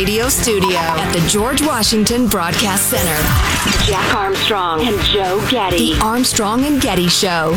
radio 0.00 0.30
studio 0.30 0.78
at 0.78 1.12
the 1.12 1.20
George 1.28 1.60
Washington 1.60 2.26
Broadcast 2.26 2.88
Center. 2.88 3.84
Jack 3.84 4.14
Armstrong 4.14 4.80
and 4.80 4.98
Joe 5.02 5.46
Getty. 5.50 5.92
The 5.92 6.00
Armstrong 6.00 6.64
and 6.64 6.80
Getty 6.80 7.08
Show. 7.08 7.50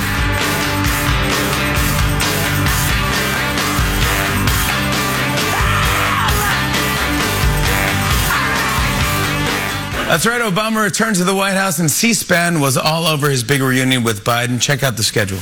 That's 10.10 10.26
right. 10.26 10.42
Obama 10.42 10.84
returned 10.84 11.16
to 11.16 11.24
the 11.24 11.34
White 11.34 11.56
House 11.56 11.80
and 11.80 11.90
C-SPAN 11.90 12.60
was 12.60 12.76
all 12.76 13.06
over 13.06 13.30
his 13.30 13.42
big 13.46 13.62
reunion 13.62 14.04
with 14.04 14.26
Biden. 14.26 14.60
Check 14.60 14.84
out 14.84 14.98
the 14.98 15.04
schedule. 15.04 15.40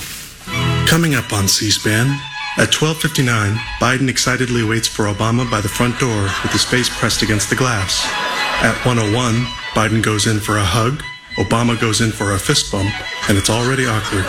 Coming 0.86 1.16
up 1.16 1.34
on 1.34 1.48
C-SPAN, 1.48 2.16
at 2.58 2.72
12:59, 2.72 3.56
Biden 3.80 4.10
excitedly 4.10 4.64
waits 4.64 4.88
for 4.88 5.06
Obama 5.06 5.50
by 5.50 5.62
the 5.62 5.70
front 5.70 6.00
door 6.00 6.24
with 6.44 6.52
his 6.52 6.66
face 6.66 6.90
pressed 6.90 7.22
against 7.22 7.50
the 7.50 7.56
glass. 7.56 8.06
At 8.62 8.76
101, 8.86 9.48
Biden 9.74 10.02
goes 10.04 10.28
in 10.28 10.40
for 10.40 10.58
a 10.58 10.64
hug, 10.64 11.02
Obama 11.38 11.80
goes 11.80 12.02
in 12.02 12.12
for 12.12 12.34
a 12.34 12.40
fist 12.40 12.72
bump, 12.72 12.92
and 13.30 13.38
it's 13.38 13.50
already 13.50 13.86
awkward. 13.88 14.26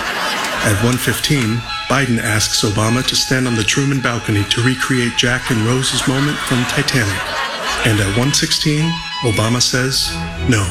At 0.63 0.81
1:15, 0.85 1.61
Biden 1.89 2.23
asks 2.23 2.63
Obama 2.63 3.05
to 3.05 3.17
stand 3.17 3.49
on 3.49 3.57
the 3.57 3.65
Truman 3.65 4.01
balcony 4.01 4.45
to 4.45 4.63
recreate 4.63 5.17
Jack 5.17 5.51
and 5.51 5.67
Rose's 5.67 6.07
moment 6.07 6.39
from 6.39 6.65
Titanic. 6.67 7.21
And 7.85 7.99
at 7.99 8.17
1:16, 8.17 8.87
Obama 9.25 9.61
says 9.61 10.09
no. 10.49 10.63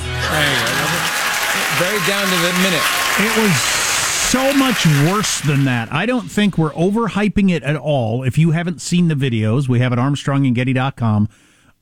Very 1.79 1.99
down 2.07 2.23
to 2.23 2.37
the 2.47 2.53
minute. 2.63 2.85
It 3.19 3.33
was 3.37 3.90
so 4.31 4.53
much 4.53 4.85
worse 5.11 5.41
than 5.41 5.65
that. 5.65 5.91
I 5.91 6.05
don't 6.05 6.31
think 6.31 6.57
we're 6.57 6.71
overhyping 6.71 7.51
it 7.51 7.63
at 7.63 7.75
all. 7.75 8.23
If 8.23 8.37
you 8.37 8.51
haven't 8.51 8.79
seen 8.79 9.09
the 9.09 9.13
videos, 9.13 9.67
we 9.67 9.79
have 9.79 9.91
at 9.91 9.99
armstrongandgetty.com 9.99 11.27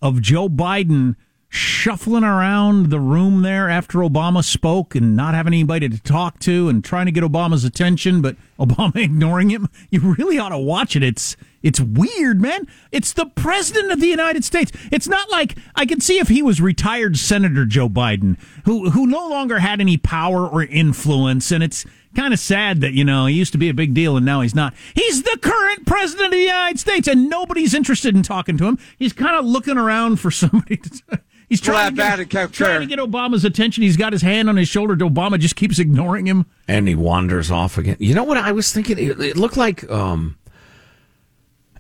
of 0.02 0.20
Joe 0.20 0.50
Biden 0.50 1.16
shuffling 1.48 2.24
around 2.24 2.90
the 2.90 3.00
room 3.00 3.44
there 3.44 3.70
after 3.70 4.00
Obama 4.00 4.44
spoke 4.44 4.96
and 4.96 5.16
not 5.16 5.36
having 5.36 5.54
anybody 5.54 5.90
to 5.90 6.02
talk 6.02 6.40
to 6.40 6.70
and 6.70 6.84
trying 6.84 7.06
to 7.06 7.12
get 7.12 7.24
Obama's 7.24 7.64
attention, 7.64 8.20
but 8.20 8.36
Obama 8.60 8.96
ignoring 8.96 9.52
him. 9.52 9.68
You 9.92 10.16
really 10.18 10.40
ought 10.40 10.50
to 10.50 10.58
watch 10.58 10.96
it. 10.96 11.04
It's 11.04 11.38
it's 11.62 11.80
weird, 11.80 12.42
man. 12.42 12.68
It's 12.92 13.14
the 13.14 13.28
president 13.28 13.92
of 13.92 14.00
the 14.00 14.08
United 14.08 14.44
States. 14.44 14.72
It's 14.92 15.08
not 15.08 15.30
like 15.30 15.56
I 15.76 15.86
could 15.86 16.02
see 16.02 16.18
if 16.18 16.30
he 16.30 16.42
was 16.42 16.62
retired 16.62 17.18
Senator 17.18 17.66
Joe 17.66 17.90
Biden, 17.90 18.40
who 18.66 18.90
who 18.90 19.06
no 19.06 19.28
longer 19.28 19.60
had 19.60 19.82
any 19.82 19.98
power 19.98 20.48
or 20.48 20.64
influence, 20.64 21.52
and 21.52 21.64
it's 21.64 21.86
kind 22.20 22.34
of 22.34 22.40
sad 22.40 22.82
that 22.82 22.92
you 22.92 23.06
know 23.06 23.28
he 23.28 23.36
used 23.36 23.54
to 23.54 23.58
be 23.58 23.70
a 23.70 23.74
big 23.74 23.94
deal 23.94 24.18
and 24.18 24.26
now 24.26 24.42
he's 24.42 24.54
not. 24.54 24.74
He's 24.94 25.24
the 25.24 25.38
current 25.42 25.86
president 25.86 26.28
of 26.28 26.32
the 26.34 26.40
United 26.40 26.78
States, 26.78 27.08
and 27.08 27.30
nobody's 27.30 27.74
interested 27.74 28.14
in 28.14 28.24
talking 28.24 28.58
to 28.58 28.66
him. 28.66 28.78
He's 28.98 29.14
kind 29.14 29.38
of 29.38 29.46
looking 29.46 29.78
around 29.78 30.20
for 30.20 30.30
somebody 30.32 30.78
to. 30.78 31.22
He's 31.48 31.62
trying, 31.62 31.96
to 31.96 32.26
get, 32.26 32.54
trying 32.54 32.82
to 32.82 32.86
get 32.86 33.00
Obama's 33.00 33.44
attention. 33.44 33.82
He's 33.82 33.98
got 33.98 34.14
his 34.14 34.22
hand 34.22 34.50
on 34.50 34.58
his 34.58 34.68
shoulder. 34.68 34.96
To 34.98 35.10
Obama 35.10 35.40
just 35.40 35.56
keeps 35.56 35.80
ignoring 35.80 36.28
him. 36.28 36.46
And 36.68 36.88
he 36.88 36.94
wanders 36.94 37.50
off 37.50 37.76
again. 37.80 37.98
You 38.00 38.14
know 38.14 38.24
what 38.24 38.38
I 38.38 38.52
was 38.52 38.72
thinking? 38.72 39.00
It, 39.00 39.20
it 39.20 39.36
looked 39.36 39.58
like 39.58 39.90
um, 39.90 40.38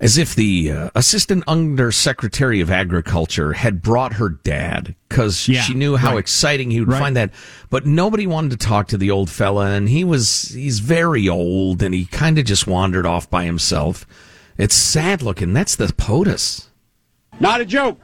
as 0.01 0.17
if 0.17 0.33
the 0.35 0.71
uh, 0.71 0.89
assistant 0.95 1.43
undersecretary 1.47 2.61
of 2.61 2.71
agriculture 2.71 3.53
had 3.53 3.81
brought 3.81 4.13
her 4.13 4.29
dad 4.29 4.95
because 5.09 5.47
Yeah, 5.47 5.61
she 5.61 5.73
knew 5.73 5.97
how 5.97 6.11
right. 6.11 6.19
exciting 6.19 6.71
he 6.71 6.79
would 6.79 6.89
Right. 6.89 6.99
find 6.99 7.15
that. 7.17 7.31
But 7.69 7.85
nobody 7.85 8.25
wanted 8.25 8.51
to 8.51 8.57
talk 8.57 8.87
to 8.89 8.97
the 8.97 9.11
old 9.11 9.29
fella, 9.29 9.71
and 9.71 9.89
he 9.89 10.03
was 10.03 10.49
he's 10.55 10.79
very 10.79 11.27
old, 11.27 11.83
and 11.83 11.93
he 11.93 12.05
kind 12.05 12.37
of 12.39 12.45
just 12.45 12.65
wandered 12.67 13.05
off 13.05 13.29
by 13.29 13.43
himself. 13.45 14.05
It's 14.57 14.75
sad 14.75 15.21
looking. 15.21 15.53
That's 15.53 15.75
the 15.75 15.87
POTUS. 15.87 16.67
Not 17.39 17.61
a 17.61 17.65
joke. 17.65 17.99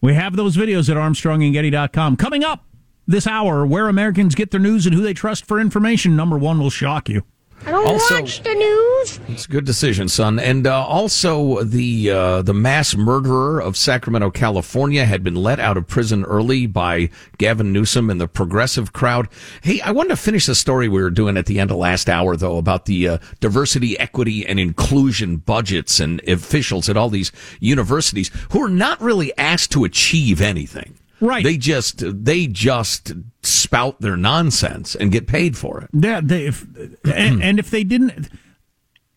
We 0.00 0.14
have 0.14 0.34
those 0.34 0.56
videos 0.56 0.88
at 0.90 0.96
armstrongandgetty.com. 0.96 2.16
Coming 2.16 2.42
up 2.42 2.64
this 3.06 3.26
hour, 3.26 3.64
where 3.66 3.88
Americans 3.88 4.34
get 4.34 4.50
their 4.50 4.60
news 4.60 4.86
and 4.86 4.94
who 4.94 5.02
they 5.02 5.14
trust 5.14 5.44
for 5.46 5.60
information. 5.60 6.16
Number 6.16 6.36
one 6.38 6.58
will 6.58 6.70
shock 6.70 7.08
you. 7.08 7.22
I 7.64 7.70
don't 7.70 7.86
Also- 7.86 8.20
watch 8.20 8.42
the 8.42 8.54
news. 8.54 9.20
It's 9.28 9.44
a 9.46 9.48
good 9.48 9.64
decision, 9.64 10.08
son. 10.08 10.38
And 10.38 10.66
uh, 10.66 10.84
also, 10.84 11.62
the 11.62 12.10
uh, 12.10 12.42
the 12.42 12.54
mass 12.54 12.96
murderer 12.96 13.60
of 13.60 13.76
Sacramento, 13.76 14.30
California, 14.30 15.04
had 15.04 15.22
been 15.24 15.34
let 15.36 15.58
out 15.60 15.76
of 15.76 15.86
prison 15.86 16.24
early 16.24 16.66
by 16.66 17.08
Gavin 17.38 17.72
Newsom 17.72 18.10
and 18.10 18.20
the 18.20 18.28
progressive 18.28 18.92
crowd. 18.92 19.28
Hey, 19.62 19.80
I 19.80 19.90
wanted 19.92 20.10
to 20.10 20.16
finish 20.16 20.46
the 20.46 20.54
story 20.54 20.88
we 20.88 21.02
were 21.02 21.10
doing 21.10 21.36
at 21.36 21.46
the 21.46 21.58
end 21.60 21.70
of 21.70 21.76
last 21.76 22.08
hour, 22.08 22.36
though, 22.36 22.58
about 22.58 22.86
the 22.86 23.08
uh, 23.08 23.18
diversity, 23.40 23.98
equity, 23.98 24.46
and 24.46 24.58
inclusion 24.60 25.36
budgets 25.36 26.00
and 26.00 26.20
officials 26.28 26.88
at 26.88 26.96
all 26.96 27.10
these 27.10 27.32
universities 27.60 28.30
who 28.50 28.62
are 28.62 28.68
not 28.68 29.00
really 29.00 29.36
asked 29.38 29.72
to 29.72 29.84
achieve 29.84 30.40
anything. 30.40 30.94
Right. 31.22 31.44
They 31.44 31.56
just 31.56 32.02
they 32.24 32.48
just 32.48 33.12
spout 33.44 34.00
their 34.00 34.16
nonsense 34.16 34.96
and 34.96 35.12
get 35.12 35.28
paid 35.28 35.56
for 35.56 35.80
it. 35.80 35.90
Yeah, 35.92 36.20
they, 36.22 36.46
if, 36.46 36.66
and, 37.04 37.40
and 37.40 37.58
if 37.60 37.70
they 37.70 37.84
didn't, 37.84 38.28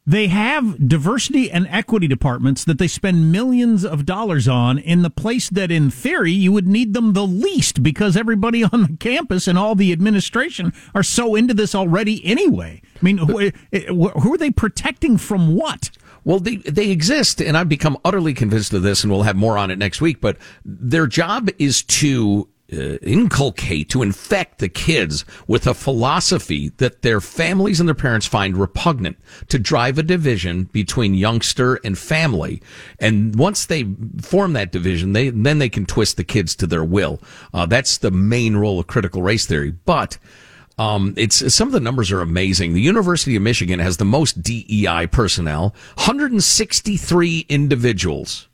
they 0.06 0.28
have 0.28 0.88
diversity 0.88 1.50
and 1.50 1.68
equity 1.68 2.08
departments 2.08 2.64
that 2.66 2.78
they 2.78 2.88
spend 2.88 3.32
millions 3.32 3.84
of 3.84 4.06
dollars 4.06 4.48
on 4.48 4.78
in 4.78 5.02
the 5.02 5.10
place 5.10 5.50
that, 5.50 5.72
in 5.72 5.90
theory, 5.90 6.32
you 6.32 6.52
would 6.52 6.68
need 6.68 6.94
them 6.94 7.14
the 7.14 7.26
least 7.26 7.82
because 7.82 8.16
everybody 8.16 8.64
on 8.72 8.84
the 8.84 8.98
campus 9.00 9.48
and 9.48 9.58
all 9.58 9.74
the 9.74 9.92
administration 9.92 10.74
are 10.94 11.02
so 11.02 11.34
into 11.34 11.56
this 11.56 11.74
already 11.74 12.24
anyway. 12.24 12.84
I 12.96 13.00
mean, 13.04 13.18
who, 13.18 13.52
eh, 13.74 13.86
who 13.88 14.34
are 14.34 14.38
they 14.38 14.52
protecting 14.52 15.18
from 15.18 15.56
what? 15.56 15.90
Well, 16.26 16.40
they 16.40 16.58
they 16.58 16.90
exist, 16.90 17.40
and 17.40 17.56
I've 17.56 17.70
become 17.70 17.98
utterly 18.04 18.34
convinced 18.34 18.74
of 18.74 18.82
this, 18.82 19.04
and 19.04 19.12
we'll 19.12 19.24
have 19.24 19.36
more 19.36 19.58
on 19.58 19.72
it 19.72 19.78
next 19.78 20.02
week. 20.02 20.20
But 20.20 20.38
their 20.66 21.06
job 21.06 21.50
is 21.60 21.84
to 21.84 22.50
uh, 22.74 22.98
inculcate, 23.04 23.90
to 23.90 24.02
infect 24.02 24.58
the 24.58 24.68
kids 24.68 25.24
with 25.48 25.68
a 25.68 25.76
philosophy 25.76 26.70
that 26.78 27.04
their 27.04 27.22
families 27.22 27.80
and 27.80 27.88
their 27.88 27.94
parents 27.94 28.26
find 28.26 28.58
repugnant, 28.58 29.18
to 29.50 29.60
drive 29.60 30.00
a 30.00 30.04
division 30.04 30.64
between 30.64 31.14
youngster 31.14 31.76
and 31.84 31.96
family. 31.96 32.60
And 33.00 33.36
once 33.36 33.68
they 33.68 33.86
form 34.20 34.54
that 34.54 34.72
division, 34.72 35.14
they 35.14 35.30
then 35.30 35.60
they 35.60 35.70
can 35.70 35.86
twist 35.86 36.18
the 36.18 36.24
kids 36.24 36.56
to 36.56 36.66
their 36.66 36.84
will. 36.84 37.22
Uh, 37.54 37.68
that's 37.68 38.00
the 38.00 38.10
main 38.12 38.58
role 38.58 38.80
of 38.80 38.88
critical 38.88 39.22
race 39.22 39.46
theory, 39.46 39.72
but. 39.72 40.18
Um, 40.78 41.14
it's 41.16 41.54
some 41.54 41.68
of 41.68 41.72
the 41.72 41.80
numbers 41.80 42.12
are 42.12 42.22
amazing. 42.22 42.74
The 42.74 42.82
University 42.82 43.36
of 43.36 43.42
Michigan 43.42 43.80
has 43.80 43.98
the 43.98 44.06
most 44.06 44.42
DEI 44.42 45.08
personnel. 45.08 45.74
163 45.96 47.46
individuals 47.48 48.48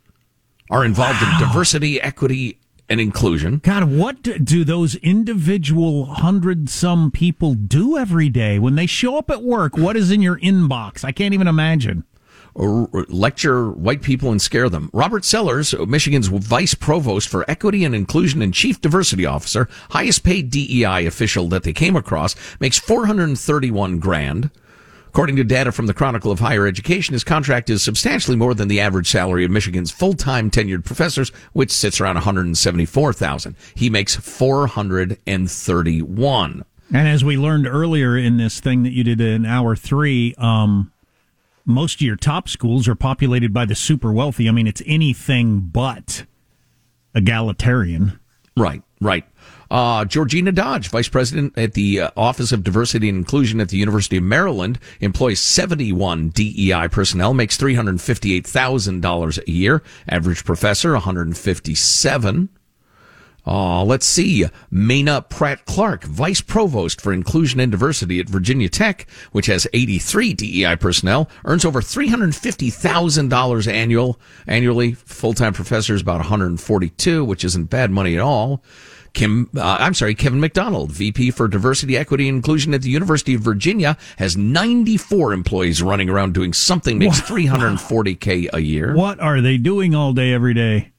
are 0.70 0.86
involved 0.86 1.22
in 1.22 1.30
diversity, 1.40 2.00
equity, 2.02 2.60
and 2.88 3.00
inclusion. 3.02 3.60
God, 3.64 3.86
what 3.86 4.22
do- 4.22 4.38
do 4.38 4.64
those 4.64 4.96
individual 4.96 6.06
hundred 6.06 6.70
some 6.70 7.10
people 7.10 7.54
do 7.56 7.98
every 7.98 8.30
day 8.30 8.60
when 8.60 8.76
they 8.76 8.86
show 8.86 9.18
up 9.18 9.32
at 9.32 9.42
work? 9.44 9.78
What 9.78 9.98
is 9.98 10.12
in 10.12 10.22
your 10.22 10.38
inbox? 10.40 11.04
I 11.04 11.12
can't 11.12 11.34
even 11.34 11.48
imagine. 11.48 12.04
Or 12.54 12.90
lecture 13.08 13.72
white 13.72 14.02
people 14.02 14.30
and 14.32 14.42
scare 14.42 14.68
them. 14.70 14.90
Robert 14.94 15.26
Sellers, 15.26 15.74
Michigan's 15.88 16.28
vice 16.28 16.74
provost 16.74 17.30
for 17.30 17.50
equity 17.50 17.86
and 17.86 17.96
inclusion 17.96 18.42
and 18.42 18.54
chief 18.54 18.82
diversity 18.82 19.26
officer, 19.26 19.70
highest 19.92 20.24
paid 20.24 20.50
DEI 20.50 21.06
official 21.06 21.48
that 21.50 21.64
they 21.64 21.74
came 21.74 21.96
across, 21.96 22.36
makes 22.60 22.80
431 22.80 24.00
grand. 24.00 24.50
According 25.08 25.36
to 25.36 25.44
data 25.44 25.72
from 25.74 25.88
the 25.88 25.94
Chronicle 25.94 26.32
of 26.32 26.40
Higher 26.40 26.66
Education, 26.66 27.12
his 27.12 27.26
contract 27.26 27.70
is 27.70 27.84
substantially 27.84 28.38
more 28.38 28.54
than 28.54 28.70
the 28.70 28.80
average 28.80 29.10
salary 29.10 29.44
of 29.44 29.52
Michigan's 29.52 29.92
full-time 29.92 30.50
tenured 30.50 30.86
professors, 30.86 31.34
which 31.52 31.70
sits 31.70 32.00
around 32.00 32.16
174,000. 32.16 33.58
He 33.76 33.90
makes 33.90 34.16
431. 34.16 36.64
And 36.94 37.08
as 37.10 37.26
we 37.26 37.36
learned 37.36 37.68
earlier 37.68 38.18
in 38.18 38.38
this 38.38 38.62
thing 38.62 38.84
that 38.84 38.94
you 38.94 39.04
did 39.04 39.20
in 39.20 39.46
hour 39.46 39.76
three, 39.76 40.34
um, 40.38 40.94
most 41.66 41.96
of 41.96 42.02
your 42.02 42.16
top 42.16 42.50
schools 42.50 42.88
are 42.88 42.96
populated 42.96 43.54
by 43.54 43.66
the 43.66 43.76
super 43.76 44.12
wealthy. 44.12 44.48
I 44.48 44.52
mean, 44.52 44.68
it's 44.68 44.82
anything 44.86 45.60
but 45.60 46.26
egalitarian. 47.14 48.20
Right, 48.58 48.82
right. 49.00 49.26
Uh, 49.70 50.04
Georgina 50.04 50.52
Dodge, 50.52 50.90
vice 50.90 51.08
president 51.08 51.58
at 51.58 51.74
the 51.74 52.02
uh, 52.02 52.12
Office 52.18 52.52
of 52.52 52.64
Diversity 52.64 53.08
and 53.08 53.18
Inclusion 53.18 53.62
at 53.62 53.70
the 53.70 53.78
University 53.78 54.18
of 54.18 54.24
Maryland, 54.24 54.78
employs 55.00 55.40
71 55.40 56.30
DEI 56.30 56.90
personnel, 56.90 57.34
makes 57.34 57.58
$358,000 57.58 59.48
a 59.48 59.52
year. 59.52 59.82
Average 60.10 60.44
professor, 60.44 60.92
157. 60.92 62.50
Uh, 63.46 63.84
let's 63.84 64.06
see. 64.06 64.46
Menah 64.72 65.28
Pratt-Clarke, 65.30 66.04
Vice 66.04 66.42
Provost 66.42 67.02
for 67.02 67.12
Inclusion 67.12 67.60
and 67.60 67.72
Diversity 67.72 68.20
at 68.20 68.30
Virginia 68.30 68.70
Tech, 68.70 69.08
which 69.32 69.48
has 69.48 69.68
83 69.74 70.34
DEI 70.34 70.76
personnel, 70.76 71.30
earns 71.46 71.66
over 71.66 71.82
$350,000 71.82 73.68
annual, 73.68 74.20
annually. 74.48 74.94
Full-time 74.94 75.54
professor 75.54 75.96
is 75.96 76.02
about 76.02 76.20
142, 76.20 77.26
which 77.26 77.44
isn't 77.44 77.70
bad 77.70 77.90
money 77.92 78.16
at 78.16 78.22
all. 78.22 78.64
Kim, 79.14 79.50
uh, 79.58 79.78
I'm 79.80 79.94
sorry, 79.94 80.16
Kevin 80.16 80.40
McDonald, 80.40 80.92
VP 80.92 81.32
for 81.32 81.50
Diversity, 81.50 81.98
Equity, 81.98 82.30
and 82.30 82.38
Inclusion 82.38 82.74
at 82.74 82.82
the 82.82 82.90
University 82.90 83.34
of 83.34 83.42
Virginia, 83.42 83.98
has 84.18 84.38
94 84.38 85.34
employees 85.34 85.82
running 85.82 86.10
around 86.10 86.34
doing 86.34 86.54
something, 86.54 86.98
makes 86.98 87.20
340K 87.20 88.50
a 88.54 88.60
year. 88.60 88.96
What 88.96 89.20
are 89.20 89.42
they 89.42 89.58
doing 89.58 89.94
all 89.94 90.14
day, 90.14 90.32
every 90.32 90.54
day? 90.54 90.91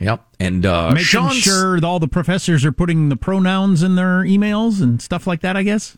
Yep, 0.00 0.26
and 0.40 0.66
uh, 0.66 0.88
making 0.90 1.04
Sean's, 1.04 1.36
sure 1.36 1.84
all 1.84 2.00
the 2.00 2.08
professors 2.08 2.64
are 2.64 2.72
putting 2.72 3.08
the 3.08 3.16
pronouns 3.16 3.82
in 3.82 3.94
their 3.94 4.22
emails 4.22 4.82
and 4.82 5.00
stuff 5.00 5.26
like 5.26 5.40
that. 5.40 5.56
I 5.56 5.62
guess. 5.62 5.96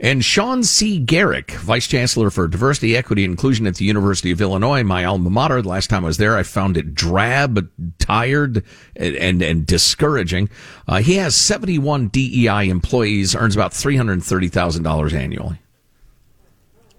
And 0.00 0.24
Sean 0.24 0.62
C. 0.62 1.00
Garrick, 1.00 1.50
Vice 1.52 1.88
Chancellor 1.88 2.30
for 2.30 2.46
Diversity, 2.46 2.96
Equity, 2.96 3.24
and 3.24 3.32
Inclusion 3.32 3.66
at 3.66 3.74
the 3.76 3.84
University 3.84 4.30
of 4.30 4.40
Illinois, 4.40 4.84
my 4.84 5.04
alma 5.04 5.28
mater. 5.28 5.60
The 5.60 5.68
last 5.68 5.90
time 5.90 6.04
I 6.04 6.06
was 6.06 6.18
there, 6.18 6.36
I 6.36 6.44
found 6.44 6.76
it 6.76 6.94
drab, 6.94 7.68
tired, 7.98 8.62
and, 8.94 9.16
and, 9.16 9.42
and 9.42 9.66
discouraging. 9.66 10.50
Uh, 10.86 10.98
he 10.98 11.16
has 11.16 11.34
71 11.34 12.08
DEI 12.08 12.68
employees, 12.68 13.34
earns 13.34 13.56
about 13.56 13.72
$330,000 13.72 15.12
annually, 15.12 15.58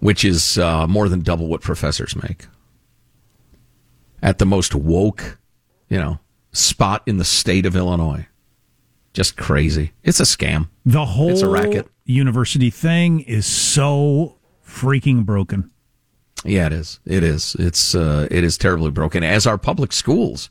which 0.02 0.26
is 0.26 0.58
uh, 0.58 0.86
more 0.86 1.08
than 1.08 1.22
double 1.22 1.48
what 1.48 1.62
professors 1.62 2.18
make. 2.18 2.48
At 4.22 4.40
the 4.40 4.46
most 4.46 4.76
woke, 4.76 5.39
you 5.90 5.98
know, 5.98 6.20
spot 6.52 7.04
in 7.06 7.18
the 7.18 7.26
state 7.26 7.66
of 7.66 7.76
Illinois. 7.76 8.28
Just 9.14 9.38
crazy. 9.38 9.92
It's 10.04 10.20
a 10.20 10.24
scam. 10.24 10.70
The 10.86 11.06
whole 11.06 11.32
it's 11.32 11.42
a 11.42 11.50
racket. 11.50 11.88
university 12.06 12.70
thing 12.70 13.22
is 13.22 13.46
so 13.46 14.38
freaking 14.66 15.26
broken. 15.26 15.72
Yeah, 16.46 16.68
it 16.68 16.74
is. 16.74 17.00
It 17.06 17.24
is. 17.24 17.56
It's 17.60 17.96
uh, 17.96 18.28
it 18.32 18.44
is 18.44 18.58
terribly 18.58 18.92
broken, 18.92 19.24
as 19.24 19.46
are 19.46 19.58
public 19.58 19.92
schools. 19.92 20.50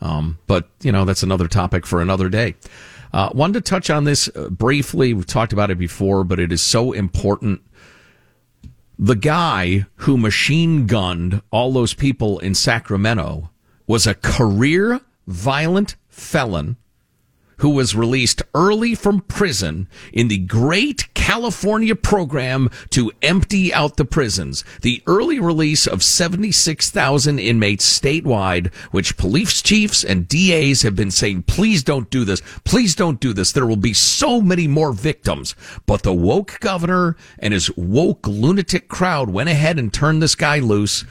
Um, 0.00 0.38
but 0.46 0.68
you 0.82 0.90
know 0.90 1.04
that's 1.04 1.22
another 1.22 1.48
topic 1.48 1.86
for 1.86 2.00
another 2.00 2.28
day. 2.28 2.56
Uh, 3.12 3.30
wanted 3.32 3.54
to 3.54 3.60
touch 3.60 3.88
on 3.90 4.04
this 4.04 4.28
uh, 4.34 4.48
briefly. 4.48 5.14
We've 5.14 5.26
talked 5.26 5.52
about 5.52 5.70
it 5.70 5.78
before, 5.78 6.24
but 6.24 6.40
it 6.40 6.52
is 6.52 6.62
so 6.62 6.92
important. 6.92 7.62
The 8.98 9.14
guy 9.14 9.86
who 9.96 10.18
machine 10.18 10.86
gunned 10.86 11.40
all 11.50 11.72
those 11.72 11.94
people 11.94 12.38
in 12.40 12.54
Sacramento 12.54 13.50
was 13.88 14.06
a 14.06 14.14
career 14.14 15.00
violent 15.26 15.96
felon 16.08 16.76
who 17.58 17.70
was 17.70 17.94
released 17.94 18.42
early 18.54 18.94
from 18.94 19.20
prison 19.22 19.88
in 20.12 20.28
the 20.28 20.38
great 20.38 21.12
California 21.14 21.94
program 21.94 22.70
to 22.90 23.10
empty 23.20 23.74
out 23.74 23.96
the 23.96 24.04
prisons. 24.04 24.64
The 24.82 25.02
early 25.06 25.40
release 25.40 25.86
of 25.86 26.02
76,000 26.02 27.38
inmates 27.38 27.98
statewide, 27.98 28.72
which 28.92 29.16
police 29.16 29.60
chiefs 29.60 30.04
and 30.04 30.28
DAs 30.28 30.82
have 30.82 30.94
been 30.94 31.10
saying, 31.10 31.42
please 31.42 31.82
don't 31.82 32.08
do 32.10 32.24
this. 32.24 32.40
Please 32.64 32.94
don't 32.94 33.20
do 33.20 33.32
this. 33.32 33.52
There 33.52 33.66
will 33.66 33.76
be 33.76 33.92
so 33.92 34.40
many 34.40 34.68
more 34.68 34.92
victims. 34.92 35.56
But 35.84 36.02
the 36.04 36.14
woke 36.14 36.60
governor 36.60 37.16
and 37.40 37.52
his 37.52 37.76
woke 37.76 38.26
lunatic 38.26 38.88
crowd 38.88 39.30
went 39.30 39.48
ahead 39.48 39.78
and 39.80 39.92
turned 39.92 40.22
this 40.22 40.36
guy 40.36 40.60
loose. 40.60 41.04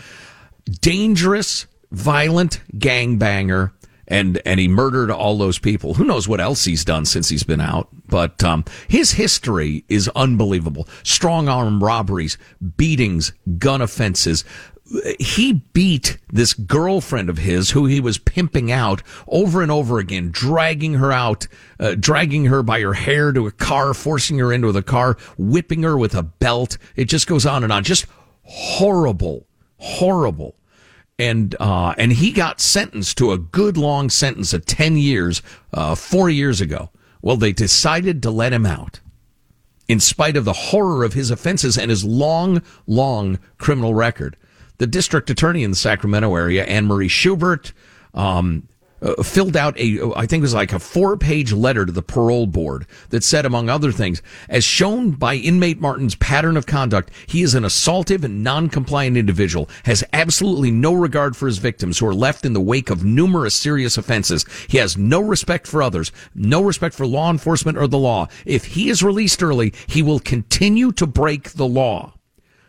Dangerous, 0.81 1.68
violent 1.92 2.62
gangbanger 2.78 3.72
and 4.07 4.42
and 4.45 4.60
he 4.60 4.68
murdered 4.68 5.12
all 5.12 5.38
those 5.38 5.60
people. 5.60 5.95
Who 5.95 6.06
knows 6.06 6.28
what 6.28 6.39
else 6.39 6.66
he's 6.66 6.86
done 6.86 7.06
since 7.06 7.30
he's 7.30 7.44
been 7.44 7.62
out? 7.62 7.89
But 8.07 8.44
um, 8.44 8.63
his 8.88 9.12
history 9.12 9.84
is 9.89 10.07
unbelievable: 10.10 10.88
strong 11.04 11.50
arm 11.50 11.84
robberies, 11.84 12.38
beatings, 12.78 13.34
gun 13.57 13.81
offenses. 13.81 14.44
He 15.19 15.66
beat 15.74 16.18
this 16.31 16.54
girlfriend 16.54 17.30
of 17.30 17.39
his, 17.39 17.72
who 17.72 17.88
he 17.88 18.00
was 18.00 18.18
pimping 18.18 18.72
out 18.72 19.04
over 19.28 19.62
and 19.62 19.69
over 19.69 20.00
again, 20.00 20.30
dragging 20.31 20.94
her 20.94 21.12
out, 21.12 21.45
uh, 21.78 21.95
dragging 22.00 22.45
her 22.45 22.63
by 22.63 22.80
her 22.80 22.94
hair 22.94 23.34
to 23.34 23.48
a 23.48 23.51
car, 23.51 23.94
forcing 23.94 24.39
her 24.39 24.54
into 24.54 24.72
the 24.72 24.81
car, 24.81 25.18
whipping 25.38 25.84
her 25.84 25.98
with 25.98 26.16
a 26.16 26.24
belt. 26.24 26.78
It 26.95 27.06
just 27.06 27.28
goes 27.28 27.45
on 27.45 27.66
and 27.66 27.74
on. 27.74 27.84
Just 27.84 28.06
horrible, 28.44 29.45
horrible 29.75 30.56
and 31.19 31.55
uh, 31.59 31.93
and 31.97 32.13
he 32.13 32.31
got 32.31 32.61
sentenced 32.61 33.17
to 33.17 33.31
a 33.31 33.37
good 33.37 33.77
long 33.77 34.09
sentence 34.09 34.53
of 34.53 34.65
ten 34.65 34.97
years 34.97 35.41
uh, 35.73 35.95
four 35.95 36.29
years 36.29 36.61
ago. 36.61 36.89
Well, 37.21 37.37
they 37.37 37.51
decided 37.51 38.21
to 38.23 38.31
let 38.31 38.53
him 38.53 38.65
out, 38.65 38.99
in 39.87 39.99
spite 39.99 40.37
of 40.37 40.45
the 40.45 40.53
horror 40.53 41.03
of 41.03 41.13
his 41.13 41.31
offenses 41.31 41.77
and 41.77 41.89
his 41.89 42.05
long, 42.05 42.61
long 42.85 43.39
criminal 43.57 43.93
record. 43.93 44.37
The 44.77 44.87
district 44.87 45.29
attorney 45.29 45.63
in 45.63 45.71
the 45.71 45.75
Sacramento 45.75 46.35
area, 46.35 46.63
Anne 46.65 46.85
Marie 46.85 47.07
Schubert, 47.07 47.73
um, 48.13 48.67
uh, 49.01 49.21
filled 49.23 49.55
out 49.55 49.77
a, 49.79 50.11
I 50.15 50.25
think 50.25 50.41
it 50.41 50.41
was 50.41 50.53
like 50.53 50.73
a 50.73 50.79
four 50.79 51.17
page 51.17 51.51
letter 51.51 51.85
to 51.85 51.91
the 51.91 52.01
parole 52.01 52.47
board 52.47 52.85
that 53.09 53.23
said, 53.23 53.45
among 53.45 53.69
other 53.69 53.91
things, 53.91 54.21
as 54.49 54.63
shown 54.63 55.11
by 55.11 55.35
inmate 55.35 55.79
Martin's 55.79 56.15
pattern 56.15 56.57
of 56.57 56.65
conduct, 56.65 57.11
he 57.27 57.41
is 57.41 57.55
an 57.55 57.63
assaultive 57.63 58.23
and 58.23 58.44
non-compliant 58.44 59.17
individual, 59.17 59.69
has 59.85 60.03
absolutely 60.13 60.71
no 60.71 60.94
regard 60.94 61.35
for 61.35 61.47
his 61.47 61.57
victims 61.57 61.99
who 61.99 62.07
are 62.07 62.15
left 62.15 62.45
in 62.45 62.53
the 62.53 62.61
wake 62.61 62.89
of 62.89 63.03
numerous 63.03 63.55
serious 63.55 63.97
offenses. 63.97 64.45
He 64.67 64.77
has 64.77 64.97
no 64.97 65.21
respect 65.21 65.67
for 65.67 65.81
others, 65.81 66.11
no 66.33 66.61
respect 66.61 66.95
for 66.95 67.05
law 67.05 67.29
enforcement 67.29 67.77
or 67.77 67.88
the 67.88 67.97
law. 67.97 68.27
If 68.45 68.65
he 68.65 68.89
is 68.89 69.03
released 69.03 69.43
early, 69.43 69.73
he 69.88 70.01
will 70.01 70.19
continue 70.19 70.91
to 70.93 71.07
break 71.07 71.51
the 71.51 71.67
law. 71.67 72.13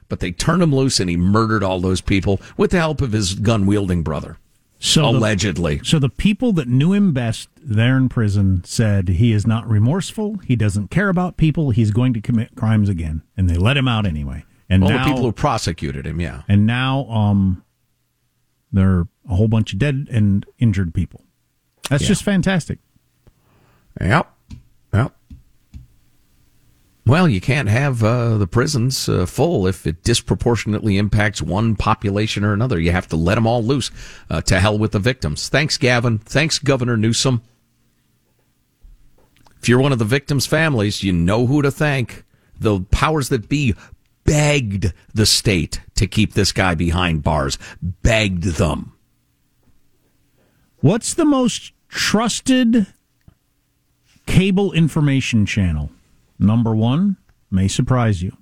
But 0.09 0.21
they 0.21 0.33
turned 0.33 0.63
him 0.63 0.75
loose 0.75 1.01
and 1.01 1.11
he 1.11 1.17
murdered 1.17 1.63
all 1.63 1.81
those 1.81 2.01
people 2.01 2.41
with 2.57 2.71
the 2.71 2.79
help 2.79 3.03
of 3.03 3.13
his 3.13 3.35
gun 3.35 3.67
wielding 3.67 4.03
brother. 4.03 4.39
So 4.79 5.09
allegedly. 5.09 5.77
The, 5.77 5.85
so 5.85 5.99
the 5.99 6.09
people 6.09 6.53
that 6.53 6.69
knew 6.69 6.93
him 6.93 7.13
best 7.13 7.49
there 7.57 7.97
in 7.97 8.09
prison 8.09 8.63
said 8.65 9.09
he 9.09 9.33
is 9.33 9.47
not 9.47 9.69
remorseful. 9.69 10.37
He 10.39 10.55
doesn't 10.55 10.89
care 10.89 11.09
about 11.09 11.37
people. 11.37 11.71
He's 11.71 11.91
going 11.91 12.15
to 12.15 12.21
commit 12.21 12.55
crimes 12.55 12.89
again, 12.89 13.23
and 13.37 13.51
they 13.51 13.57
let 13.57 13.77
him 13.77 13.89
out 13.89 14.07
anyway. 14.07 14.45
And 14.69 14.85
all 14.85 14.91
now, 14.91 15.05
the 15.05 15.11
people 15.11 15.25
who 15.25 15.33
prosecuted 15.33 16.07
him, 16.07 16.21
yeah. 16.21 16.43
And 16.47 16.67
now, 16.67 17.07
um, 17.07 17.65
there 18.73 18.91
are 18.91 19.09
a 19.29 19.35
whole 19.35 19.49
bunch 19.49 19.73
of 19.73 19.79
dead 19.79 20.09
and 20.11 20.47
injured 20.59 20.95
people. 20.95 21.25
That's 21.89 22.03
yeah. 22.03 22.09
just 22.09 22.23
fantastic. 22.23 22.79
Yep. 24.01 24.09
Yep. 24.09 24.33
Well, 27.09 27.27
you 27.27 27.41
can't 27.41 27.71
have 27.71 28.05
uh, 28.05 28.37
the 28.37 28.47
prisons 28.47 29.09
uh, 29.09 29.25
full 29.25 29.67
if 29.67 29.87
it 29.87 30.03
disproportionately 30.03 30.99
impacts 30.99 31.41
one 31.41 31.75
population 31.75 32.45
or 32.45 32.53
another. 32.53 32.79
You 32.79 32.93
have 32.93 33.09
to 33.09 33.17
let 33.17 33.37
them 33.37 33.47
all 33.47 33.65
loose. 33.65 33.91
Uh, 34.29 34.43
to 34.43 34.61
hell 34.61 34.79
with 34.79 34.93
the 34.93 34.99
victims. 34.99 35.49
Thanks, 35.49 35.79
Gavin. 35.79 36.19
Thanks, 36.19 36.59
Governor 36.59 36.99
Newsom. 36.99 37.41
If 39.59 39.71
you're 39.71 39.81
one 39.81 39.93
of 39.93 39.99
the 39.99 40.05
victims' 40.05 40.45
families, 40.45 41.03
you 41.03 41.15
know 41.15 41.47
who 41.47 41.63
to 41.63 41.71
thank. 41.71 42.25
The 42.61 42.81
powers 42.91 43.31
that 43.31 43.49
be 43.49 43.75
begged 44.25 44.93
the 45.15 45.25
state 45.25 45.81
to 45.95 46.07
keep 46.07 46.35
this 46.35 46.53
guy 46.53 46.75
behind 46.75 47.23
bars, 47.23 47.57
begged 47.81 48.45
them. 48.45 48.93
What's 50.81 51.15
the 51.15 51.25
most 51.25 51.73
trusted 51.89 52.87
cable 54.27 54.75
information 54.75 55.47
channel? 55.47 55.89
Number 56.39 56.75
one 56.75 57.17
may 57.51 57.69
surprise 57.69 58.23
you. 58.23 58.37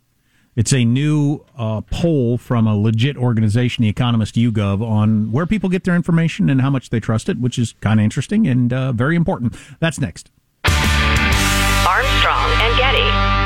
It's 0.54 0.72
a 0.72 0.84
new 0.84 1.44
uh, 1.58 1.82
poll 1.82 2.38
from 2.38 2.66
a 2.66 2.74
legit 2.74 3.16
organization, 3.18 3.82
the 3.82 3.90
Economist 3.90 4.36
YouGov, 4.36 4.82
on 4.82 5.30
where 5.30 5.44
people 5.44 5.68
get 5.68 5.84
their 5.84 5.94
information 5.94 6.48
and 6.48 6.62
how 6.62 6.70
much 6.70 6.88
they 6.88 6.98
trust 6.98 7.28
it, 7.28 7.38
which 7.38 7.58
is 7.58 7.74
kind 7.80 8.00
of 8.00 8.04
interesting 8.04 8.46
and 8.46 8.72
uh, 8.72 8.92
very 8.92 9.16
important. 9.16 9.54
That's 9.80 10.00
next. 10.00 10.30
Armstrong 10.64 12.50
and 12.62 12.78
Getty. 12.78 13.36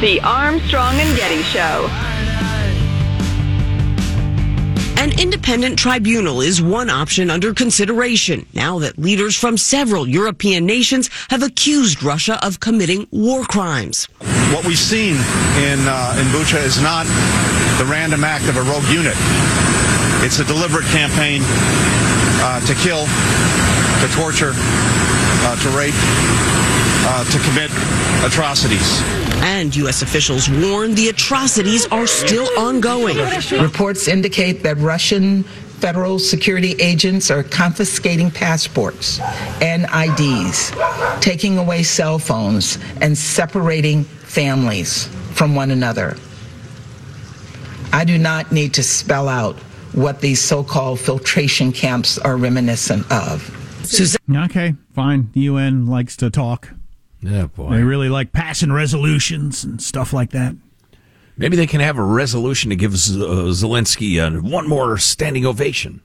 The 0.00 0.20
Armstrong 0.22 0.96
and 0.96 1.16
Getty 1.16 1.42
Show. 1.42 2.11
An 5.12 5.20
independent 5.20 5.78
tribunal 5.78 6.40
is 6.40 6.62
one 6.62 6.88
option 6.88 7.28
under 7.28 7.52
consideration 7.52 8.46
now 8.54 8.78
that 8.78 8.96
leaders 8.96 9.36
from 9.36 9.58
several 9.58 10.08
European 10.08 10.64
nations 10.64 11.10
have 11.28 11.42
accused 11.42 12.02
Russia 12.02 12.42
of 12.42 12.60
committing 12.60 13.06
war 13.10 13.44
crimes. 13.44 14.06
What 14.54 14.64
we've 14.64 14.78
seen 14.78 15.16
in, 15.60 15.80
uh, 15.84 16.16
in 16.18 16.26
Bucha 16.32 16.64
is 16.64 16.80
not 16.80 17.04
the 17.76 17.84
random 17.84 18.24
act 18.24 18.48
of 18.48 18.56
a 18.56 18.62
rogue 18.62 18.88
unit. 18.88 19.12
It's 20.24 20.38
a 20.38 20.44
deliberate 20.44 20.86
campaign 20.86 21.42
uh, 21.44 22.64
to 22.64 22.74
kill, 22.76 23.04
to 23.04 24.08
torture, 24.16 24.54
uh, 24.56 25.56
to 25.60 25.68
rape, 25.76 25.94
uh, 27.04 27.24
to 27.24 27.38
commit 27.50 27.70
atrocities. 28.24 29.02
And 29.42 29.74
U.S. 29.76 30.02
officials 30.02 30.48
warn 30.48 30.94
the 30.94 31.08
atrocities 31.08 31.86
are 31.88 32.06
still 32.06 32.48
ongoing. 32.58 33.16
Reports 33.60 34.08
indicate 34.08 34.62
that 34.62 34.78
Russian 34.78 35.42
federal 35.82 36.18
security 36.20 36.72
agents 36.74 37.28
are 37.28 37.42
confiscating 37.42 38.30
passports 38.30 39.18
and 39.60 39.84
IDs, 39.92 40.70
taking 41.20 41.58
away 41.58 41.82
cell 41.82 42.20
phones, 42.20 42.78
and 43.00 43.18
separating 43.18 44.04
families 44.04 45.06
from 45.32 45.56
one 45.56 45.72
another. 45.72 46.16
I 47.92 48.04
do 48.04 48.16
not 48.16 48.52
need 48.52 48.74
to 48.74 48.82
spell 48.84 49.28
out 49.28 49.56
what 49.92 50.20
these 50.20 50.40
so 50.40 50.62
called 50.62 51.00
filtration 51.00 51.72
camps 51.72 52.16
are 52.16 52.36
reminiscent 52.36 53.10
of. 53.12 53.50
Okay, 54.34 54.74
fine. 54.94 55.30
The 55.32 55.40
UN 55.40 55.86
likes 55.86 56.16
to 56.18 56.30
talk. 56.30 56.70
Yeah, 57.22 57.46
boy. 57.46 57.70
They 57.70 57.82
really 57.82 58.08
like 58.08 58.32
passing 58.32 58.72
resolutions 58.72 59.62
and 59.64 59.80
stuff 59.80 60.12
like 60.12 60.30
that. 60.30 60.56
Maybe 61.36 61.56
they 61.56 61.66
can 61.66 61.80
have 61.80 61.96
a 61.96 62.02
resolution 62.02 62.70
to 62.70 62.76
give 62.76 62.96
Z- 62.96 63.20
uh, 63.22 63.26
Zelensky 63.52 64.18
uh, 64.18 64.40
one 64.40 64.68
more 64.68 64.98
standing 64.98 65.46
ovation. 65.46 66.02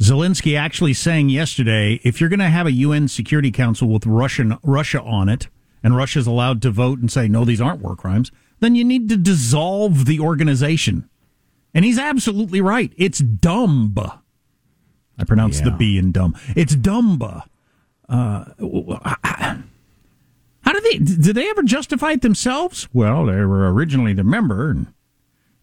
Zelensky 0.00 0.58
actually 0.58 0.94
saying 0.94 1.28
yesterday, 1.28 2.00
if 2.04 2.20
you're 2.20 2.30
going 2.30 2.40
to 2.40 2.48
have 2.48 2.66
a 2.66 2.72
UN 2.72 3.06
Security 3.08 3.50
Council 3.50 3.88
with 3.88 4.06
Russian 4.06 4.56
Russia 4.62 5.02
on 5.02 5.28
it, 5.28 5.48
and 5.82 5.96
Russia's 5.96 6.26
allowed 6.26 6.62
to 6.62 6.70
vote 6.70 6.98
and 7.00 7.12
say 7.12 7.28
no, 7.28 7.44
these 7.44 7.60
aren't 7.60 7.82
war 7.82 7.94
crimes, 7.94 8.32
then 8.60 8.74
you 8.74 8.84
need 8.84 9.08
to 9.10 9.16
dissolve 9.16 10.06
the 10.06 10.20
organization. 10.20 11.08
And 11.74 11.84
he's 11.84 11.98
absolutely 11.98 12.60
right. 12.60 12.92
It's 12.96 13.18
dumb. 13.18 13.94
I 15.18 15.24
pronounce 15.24 15.60
the 15.60 15.70
B 15.70 15.98
in 15.98 16.12
dumb. 16.12 16.36
It's 16.56 16.74
dumb. 16.74 17.20
Uh, 18.08 18.44
do 20.74 20.80
they? 20.80 20.98
Did 20.98 21.36
they 21.36 21.48
ever 21.48 21.62
justify 21.62 22.12
it 22.12 22.22
themselves? 22.22 22.88
Well, 22.92 23.26
they 23.26 23.44
were 23.44 23.72
originally 23.72 24.12
the 24.12 24.24
member, 24.24 24.70
and 24.70 24.92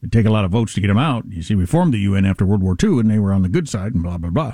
it'd 0.02 0.12
take 0.12 0.26
a 0.26 0.32
lot 0.32 0.46
of 0.46 0.52
votes 0.52 0.74
to 0.74 0.82
get 0.82 0.88
them 0.88 0.98
out. 0.98 1.26
You 1.30 1.42
see, 1.42 1.56
we 1.56 1.66
formed 1.66 1.94
the 1.94 2.00
UN 2.00 2.26
after 2.26 2.46
World 2.46 2.64
War 2.64 2.76
II, 2.82 3.00
and 3.00 3.10
they 3.10 3.20
were 3.20 3.34
on 3.34 3.42
the 3.42 3.50
good 3.50 3.70
side, 3.70 3.94
and 3.94 4.04
blah 4.04 4.18
blah 4.18 4.30
blah. 4.30 4.54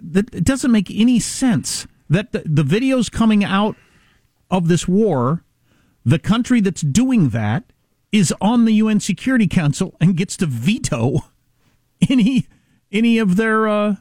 That 0.00 0.34
it 0.34 0.44
doesn't 0.44 0.72
make 0.72 0.90
any 0.90 1.18
sense 1.20 1.86
that 2.08 2.32
the, 2.32 2.42
the 2.44 2.62
videos 2.62 3.10
coming 3.10 3.44
out 3.44 3.76
of 4.50 4.68
this 4.68 4.86
war, 4.86 5.44
the 6.04 6.18
country 6.18 6.60
that's 6.60 6.82
doing 6.82 7.30
that 7.30 7.72
is 8.12 8.32
on 8.40 8.64
the 8.64 8.74
UN 8.74 9.00
Security 9.00 9.48
Council 9.48 9.96
and 10.00 10.16
gets 10.16 10.36
to 10.38 10.46
veto 10.46 11.18
any 12.08 12.46
any 12.92 13.18
of 13.18 13.36
their 13.36 13.68
uh, 13.68 13.96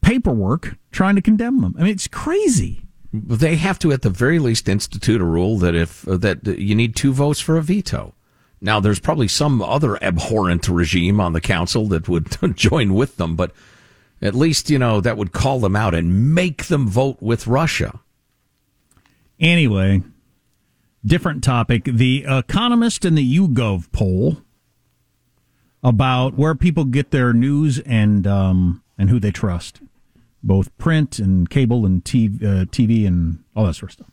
paperwork 0.00 0.76
trying 0.90 1.16
to 1.16 1.22
condemn 1.22 1.60
them. 1.60 1.74
I 1.78 1.82
mean, 1.82 1.92
it's 1.92 2.08
crazy. 2.08 2.85
They 3.12 3.56
have 3.56 3.78
to, 3.80 3.92
at 3.92 4.02
the 4.02 4.10
very 4.10 4.38
least, 4.38 4.68
institute 4.68 5.20
a 5.20 5.24
rule 5.24 5.58
that 5.58 5.74
if 5.74 6.06
uh, 6.08 6.16
that 6.18 6.46
you 6.46 6.74
need 6.74 6.96
two 6.96 7.12
votes 7.12 7.40
for 7.40 7.56
a 7.56 7.62
veto. 7.62 8.14
Now, 8.60 8.80
there's 8.80 9.00
probably 9.00 9.28
some 9.28 9.60
other 9.60 10.02
abhorrent 10.02 10.68
regime 10.68 11.20
on 11.20 11.32
the 11.32 11.40
council 11.40 11.86
that 11.88 12.08
would 12.08 12.36
join 12.56 12.94
with 12.94 13.16
them, 13.16 13.36
but 13.36 13.52
at 14.22 14.34
least 14.34 14.70
you 14.70 14.78
know 14.78 15.00
that 15.00 15.16
would 15.16 15.32
call 15.32 15.60
them 15.60 15.76
out 15.76 15.94
and 15.94 16.34
make 16.34 16.66
them 16.66 16.88
vote 16.88 17.18
with 17.20 17.46
Russia. 17.46 18.00
Anyway, 19.38 20.02
different 21.04 21.44
topic. 21.44 21.84
The 21.84 22.24
Economist 22.26 23.04
and 23.04 23.16
the 23.16 23.38
YouGov 23.38 23.92
poll 23.92 24.38
about 25.82 26.34
where 26.34 26.54
people 26.54 26.84
get 26.84 27.10
their 27.10 27.32
news 27.32 27.78
and 27.80 28.26
um, 28.26 28.82
and 28.98 29.10
who 29.10 29.20
they 29.20 29.30
trust, 29.30 29.80
both 30.46 30.76
print 30.78 31.18
and 31.18 31.50
cable 31.50 31.84
and 31.84 32.04
TV, 32.04 32.42
uh, 32.42 32.64
TV 32.66 33.06
and 33.06 33.42
all 33.54 33.66
that 33.66 33.74
sort 33.74 33.90
of 33.90 33.94
stuff. 33.94 34.10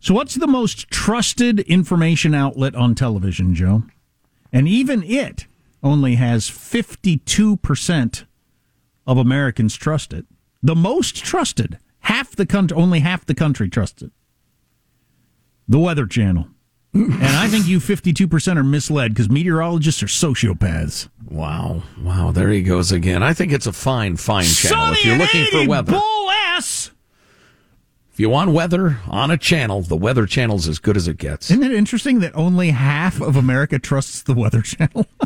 So, 0.00 0.14
what's 0.14 0.34
the 0.34 0.46
most 0.46 0.88
trusted 0.90 1.60
information 1.60 2.34
outlet 2.34 2.74
on 2.74 2.94
television, 2.94 3.54
Joe? 3.54 3.84
And 4.52 4.68
even 4.68 5.02
it 5.02 5.46
only 5.82 6.14
has 6.14 6.48
fifty-two 6.48 7.58
percent 7.58 8.24
of 9.06 9.18
Americans 9.18 9.76
trust 9.76 10.12
it. 10.12 10.26
The 10.62 10.74
most 10.74 11.16
trusted. 11.24 11.78
Half 12.00 12.36
the 12.36 12.46
country, 12.46 12.76
only 12.76 13.00
half 13.00 13.26
the 13.26 13.34
country 13.34 13.68
trusts 13.68 14.02
it. 14.02 14.12
The 15.68 15.80
Weather 15.80 16.06
Channel. 16.06 16.48
And 17.04 17.36
I 17.36 17.48
think 17.48 17.66
you 17.66 17.78
52% 17.78 18.56
are 18.56 18.64
misled 18.64 19.12
because 19.12 19.28
meteorologists 19.28 20.02
are 20.02 20.06
sociopaths. 20.06 21.08
Wow, 21.28 21.82
wow, 22.00 22.30
there 22.30 22.50
he 22.50 22.62
goes 22.62 22.92
again. 22.92 23.22
I 23.22 23.32
think 23.34 23.52
it's 23.52 23.66
a 23.66 23.72
fine, 23.72 24.16
fine 24.16 24.44
channel. 24.44 24.92
If 24.92 25.04
you're 25.04 25.18
looking 25.18 25.44
for 25.46 25.68
weather, 25.68 25.92
Bull 25.92 26.30
ass! 26.30 26.90
if 28.12 28.20
you 28.20 28.30
want 28.30 28.52
weather 28.52 28.98
on 29.08 29.30
a 29.30 29.36
channel, 29.36 29.82
the 29.82 29.96
Weather 29.96 30.26
Channel's 30.26 30.68
as 30.68 30.78
good 30.78 30.96
as 30.96 31.06
it 31.06 31.18
gets. 31.18 31.50
Isn't 31.50 31.62
it 31.64 31.72
interesting 31.72 32.20
that 32.20 32.34
only 32.34 32.70
half 32.70 33.20
of 33.20 33.36
America 33.36 33.78
trusts 33.78 34.22
the 34.22 34.34
Weather 34.34 34.62
Channel? 34.62 35.06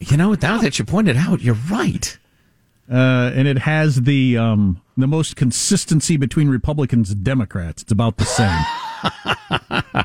You 0.00 0.16
know, 0.16 0.34
now 0.34 0.58
that 0.58 0.78
you 0.78 0.84
pointed 0.84 1.16
out, 1.16 1.40
you're 1.40 1.56
right. 1.70 2.18
Uh, 2.90 3.32
and 3.34 3.48
it 3.48 3.58
has 3.58 4.02
the 4.02 4.38
um, 4.38 4.80
the 4.96 5.06
most 5.06 5.36
consistency 5.36 6.16
between 6.16 6.48
Republicans 6.48 7.10
and 7.10 7.24
Democrats. 7.24 7.82
It's 7.82 7.92
about 7.92 8.16
the 8.16 8.24
same. 8.24 10.04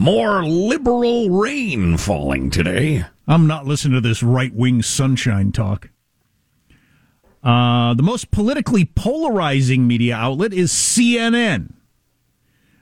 More 0.00 0.46
liberal 0.46 1.28
rain 1.28 1.96
falling 1.96 2.50
today. 2.50 3.04
I'm 3.26 3.48
not 3.48 3.66
listening 3.66 4.00
to 4.00 4.08
this 4.08 4.22
right 4.22 4.54
wing 4.54 4.80
sunshine 4.80 5.50
talk. 5.50 5.90
Uh, 7.42 7.94
the 7.94 8.04
most 8.04 8.30
politically 8.30 8.84
polarizing 8.84 9.88
media 9.88 10.14
outlet 10.14 10.52
is 10.52 10.70
CNN, 10.70 11.72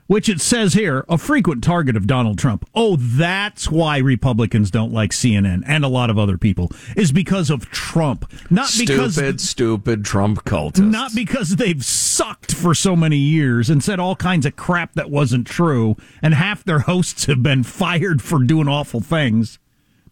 which 0.07 0.29
it 0.29 0.41
says 0.41 0.75
here 0.75 1.05
a 1.09 1.19
frequent 1.19 1.65
target 1.65 1.97
of 1.97 2.07
Donald 2.07 2.39
Trump. 2.39 2.65
Oh, 2.75 2.97
that's 2.97 3.71
why 3.71 3.99
Republicans 3.99 4.71
don't 4.71 4.93
like 4.93 5.11
CNN 5.11 5.63
and 5.67 5.85
a 5.85 5.89
lot 5.89 6.11
of 6.11 6.19
other 6.19 6.39
people 6.39 6.71
is 6.97 7.13
because 7.13 7.51
of 7.51 7.69
Trump, 7.71 8.31
not 8.51 8.71
because 8.79 9.15
Stupid, 9.15 9.41
stupid 9.41 10.05
Trump 10.05 10.45
cultists. 10.45 10.89
not 10.91 11.13
because 11.15 11.57
they've 11.57 11.85
sucked 11.85 12.55
for 12.55 12.75
so 12.75 12.95
many 12.95 13.17
years 13.17 13.69
and 13.69 13.83
said 13.83 13.99
all 13.99 14.17
kinds 14.17 14.47
of 14.47 14.57
crap 14.57 14.93
that 14.95 15.11
wasn't 15.11 15.47
true, 15.47 15.97
and 16.23 16.35
half 16.35 16.63
their 16.65 16.81
hosts 16.81 17.25
have 17.27 17.43
been 17.43 17.63
fired 17.63 18.23
for 18.23 18.43
doing 18.43 18.69
awful 18.69 19.01
things. 19.01 19.59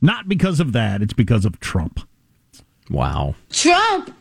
Not 0.01 0.29
because 0.29 0.61
of 0.61 0.73
that, 0.73 1.01
it's 1.03 1.15
because 1.15 1.45
of 1.45 1.61
Trump. 1.61 2.01
wow. 2.91 3.35
Trump! 3.51 4.15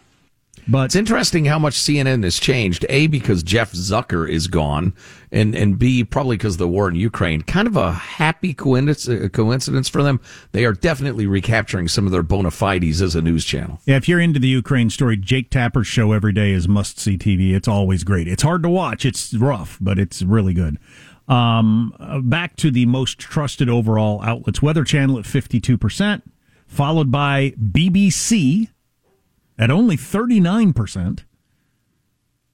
But 0.65 0.85
It's 0.85 0.95
interesting 0.95 1.43
how 1.43 1.59
much 1.59 1.73
CNN 1.73 2.23
has 2.23 2.39
changed. 2.39 2.85
A, 2.87 3.07
because 3.07 3.43
Jeff 3.43 3.73
Zucker 3.73 4.29
is 4.29 4.47
gone, 4.47 4.93
and, 5.33 5.55
and 5.55 5.79
B, 5.79 6.03
probably 6.03 6.37
because 6.37 6.55
of 6.55 6.59
the 6.59 6.67
war 6.67 6.87
in 6.87 6.95
Ukraine. 6.95 7.41
Kind 7.41 7.67
of 7.67 7.75
a 7.75 7.91
happy 7.91 8.53
coincidence, 8.53 9.25
uh, 9.25 9.27
coincidence 9.29 9.89
for 9.89 10.03
them. 10.03 10.21
They 10.51 10.63
are 10.63 10.73
definitely 10.73 11.25
recapturing 11.25 11.87
some 11.87 12.05
of 12.05 12.11
their 12.11 12.23
bona 12.23 12.51
fides 12.51 13.01
as 13.01 13.15
a 13.15 13.21
news 13.21 13.43
channel. 13.43 13.79
yeah, 13.85 13.97
if 13.97 14.07
you're 14.07 14.19
into 14.19 14.39
the 14.39 14.47
Ukraine 14.47 14.89
story, 14.89 15.17
Jake 15.17 15.49
Tapper's 15.49 15.87
show 15.87 16.11
every 16.11 16.31
day 16.31 16.51
is 16.51 16.67
must 16.67 16.99
see 16.99 17.17
TV. 17.17 17.53
It's 17.53 17.67
always 17.67 18.03
great. 18.03 18.27
It's 18.27 18.43
hard 18.43 18.63
to 18.63 18.69
watch. 18.69 19.05
It's 19.05 19.33
rough, 19.33 19.77
but 19.81 19.97
it's 19.97 20.21
really 20.21 20.53
good. 20.53 20.77
Um, 21.27 21.95
uh, 21.99 22.19
back 22.19 22.55
to 22.57 22.69
the 22.69 22.85
most 22.85 23.17
trusted 23.17 23.69
overall 23.69 24.21
outlets 24.23 24.61
Weather 24.61 24.83
Channel 24.83 25.17
at 25.17 25.25
52%, 25.25 26.21
followed 26.67 27.11
by 27.11 27.51
BBC 27.51 28.69
at 29.57 29.71
only 29.71 29.97
39%. 29.97 31.23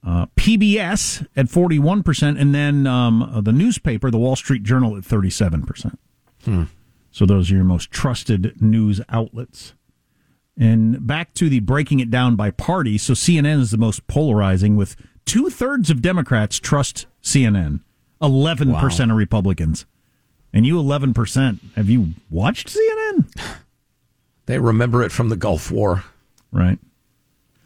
Uh, 0.02 0.26
PBS 0.36 1.26
at 1.36 1.46
41%, 1.46 2.40
and 2.40 2.54
then 2.54 2.86
um, 2.86 3.22
uh, 3.22 3.40
the 3.42 3.52
newspaper, 3.52 4.10
the 4.10 4.18
Wall 4.18 4.34
Street 4.36 4.62
Journal, 4.62 4.96
at 4.96 5.02
37%. 5.04 5.96
So 7.12 7.26
those 7.26 7.50
are 7.50 7.54
your 7.56 7.64
most 7.64 7.90
trusted 7.90 8.60
news 8.62 9.00
outlets. 9.10 9.74
And 10.56 11.06
back 11.06 11.34
to 11.34 11.48
the 11.48 11.60
breaking 11.60 12.00
it 12.00 12.10
down 12.10 12.36
by 12.36 12.50
party. 12.50 12.96
So 12.98 13.12
CNN 13.12 13.60
is 13.60 13.70
the 13.72 13.78
most 13.78 14.06
polarizing, 14.06 14.76
with 14.76 14.96
two 15.26 15.50
thirds 15.50 15.90
of 15.90 16.00
Democrats 16.02 16.58
trust 16.58 17.06
CNN, 17.22 17.80
11% 18.22 19.10
of 19.10 19.16
Republicans. 19.16 19.86
And 20.52 20.66
you 20.66 20.76
11%, 20.76 21.58
have 21.76 21.88
you 21.90 22.14
watched 22.30 22.68
CNN? 22.68 23.30
They 24.46 24.58
remember 24.58 25.04
it 25.04 25.12
from 25.12 25.28
the 25.28 25.36
Gulf 25.36 25.70
War. 25.70 26.02
Right. 26.50 26.80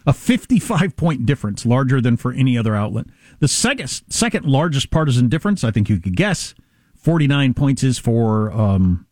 A 0.06 0.12
55 0.12 0.96
point 0.96 1.24
difference, 1.24 1.64
larger 1.64 2.00
than 2.00 2.16
for 2.16 2.32
any 2.32 2.58
other 2.58 2.74
outlet. 2.74 3.06
The 3.40 3.48
second, 3.48 3.88
second 4.08 4.44
largest 4.44 4.90
partisan 4.90 5.28
difference, 5.28 5.64
I 5.64 5.70
think 5.70 5.88
you 5.88 5.98
could 5.98 6.16
guess, 6.16 6.54
49 6.94 7.54
points 7.54 7.82
is 7.82 7.98
for, 7.98 8.52
um, 8.52 9.06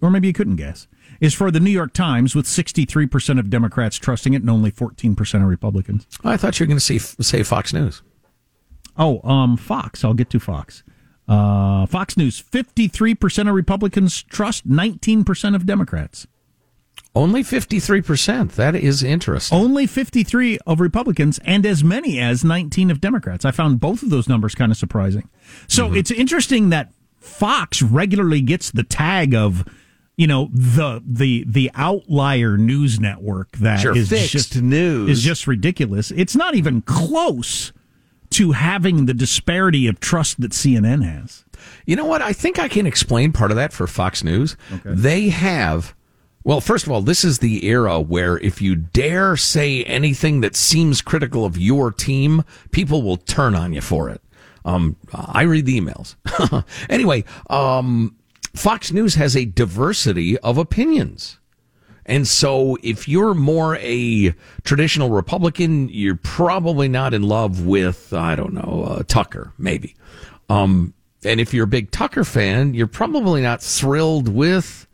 or 0.00 0.10
maybe 0.10 0.26
you 0.26 0.32
couldn't 0.32 0.56
guess, 0.56 0.88
is 1.20 1.34
for 1.34 1.50
the 1.50 1.60
New 1.60 1.70
York 1.70 1.92
Times 1.92 2.34
with 2.34 2.46
63% 2.46 3.38
of 3.38 3.50
Democrats 3.50 3.96
trusting 3.96 4.34
it 4.34 4.42
and 4.42 4.50
only 4.50 4.72
14% 4.72 5.34
of 5.42 5.48
Republicans. 5.48 6.06
I 6.24 6.36
thought 6.36 6.58
you 6.58 6.64
were 6.64 6.68
going 6.68 6.78
to 6.78 6.84
say, 6.84 6.98
say 6.98 7.42
Fox 7.42 7.72
News. 7.72 8.02
Oh, 8.96 9.20
um, 9.28 9.56
Fox. 9.56 10.04
I'll 10.04 10.14
get 10.14 10.30
to 10.30 10.40
Fox. 10.40 10.82
Uh, 11.28 11.86
Fox 11.86 12.16
News, 12.16 12.42
53% 12.42 13.48
of 13.48 13.54
Republicans 13.54 14.22
trust, 14.24 14.68
19% 14.68 15.54
of 15.54 15.64
Democrats. 15.66 16.26
Only 17.14 17.42
53%. 17.42 18.52
That 18.52 18.76
is 18.76 19.02
interesting. 19.02 19.58
Only 19.58 19.86
53 19.86 20.58
of 20.66 20.80
Republicans 20.80 21.40
and 21.44 21.66
as 21.66 21.82
many 21.82 22.20
as 22.20 22.44
19 22.44 22.90
of 22.90 23.00
Democrats. 23.00 23.44
I 23.44 23.50
found 23.50 23.80
both 23.80 24.02
of 24.02 24.10
those 24.10 24.28
numbers 24.28 24.54
kind 24.54 24.70
of 24.70 24.78
surprising. 24.78 25.28
So 25.66 25.86
mm-hmm. 25.86 25.96
it's 25.96 26.10
interesting 26.10 26.70
that 26.70 26.92
Fox 27.18 27.82
regularly 27.82 28.40
gets 28.40 28.70
the 28.70 28.84
tag 28.84 29.34
of, 29.34 29.64
you 30.16 30.26
know, 30.26 30.50
the 30.52 31.02
the 31.04 31.44
the 31.48 31.70
outlier 31.74 32.56
news 32.56 33.00
network 33.00 33.52
that 33.58 33.80
Sure, 33.80 33.96
is 33.96 34.08
just 34.08 34.60
news. 34.60 35.10
is 35.10 35.22
just 35.22 35.46
ridiculous. 35.46 36.10
It's 36.12 36.36
not 36.36 36.54
even 36.54 36.82
close 36.82 37.72
to 38.30 38.52
having 38.52 39.06
the 39.06 39.14
disparity 39.14 39.86
of 39.86 39.98
trust 39.98 40.40
that 40.40 40.52
CNN 40.52 41.04
has. 41.04 41.44
You 41.84 41.96
know 41.96 42.04
what? 42.04 42.22
I 42.22 42.32
think 42.32 42.58
I 42.58 42.68
can 42.68 42.86
explain 42.86 43.32
part 43.32 43.50
of 43.50 43.56
that 43.56 43.72
for 43.72 43.86
Fox 43.86 44.22
News. 44.22 44.56
They 44.84 45.28
have, 45.30 45.94
well, 46.50 46.60
first 46.60 46.84
of 46.84 46.90
all, 46.90 47.00
this 47.00 47.24
is 47.24 47.38
the 47.38 47.64
era 47.64 48.00
where 48.00 48.36
if 48.38 48.60
you 48.60 48.74
dare 48.74 49.36
say 49.36 49.84
anything 49.84 50.40
that 50.40 50.56
seems 50.56 51.00
critical 51.00 51.44
of 51.44 51.56
your 51.56 51.92
team, 51.92 52.42
people 52.72 53.02
will 53.02 53.18
turn 53.18 53.54
on 53.54 53.72
you 53.72 53.80
for 53.80 54.10
it. 54.10 54.20
Um, 54.64 54.96
I 55.14 55.42
read 55.42 55.64
the 55.64 55.80
emails. 55.80 56.16
anyway, 56.90 57.22
um, 57.50 58.16
Fox 58.52 58.90
News 58.90 59.14
has 59.14 59.36
a 59.36 59.44
diversity 59.44 60.38
of 60.38 60.58
opinions. 60.58 61.38
And 62.04 62.26
so 62.26 62.76
if 62.82 63.06
you're 63.06 63.34
more 63.34 63.76
a 63.76 64.34
traditional 64.64 65.10
Republican, 65.10 65.88
you're 65.88 66.16
probably 66.16 66.88
not 66.88 67.14
in 67.14 67.22
love 67.22 67.64
with, 67.64 68.12
I 68.12 68.34
don't 68.34 68.54
know, 68.54 68.86
uh, 68.88 69.02
Tucker, 69.04 69.52
maybe. 69.56 69.94
Um, 70.48 70.94
and 71.22 71.38
if 71.38 71.54
you're 71.54 71.62
a 71.62 71.68
big 71.68 71.92
Tucker 71.92 72.24
fan, 72.24 72.74
you're 72.74 72.88
probably 72.88 73.40
not 73.40 73.62
thrilled 73.62 74.26
with, 74.26 74.88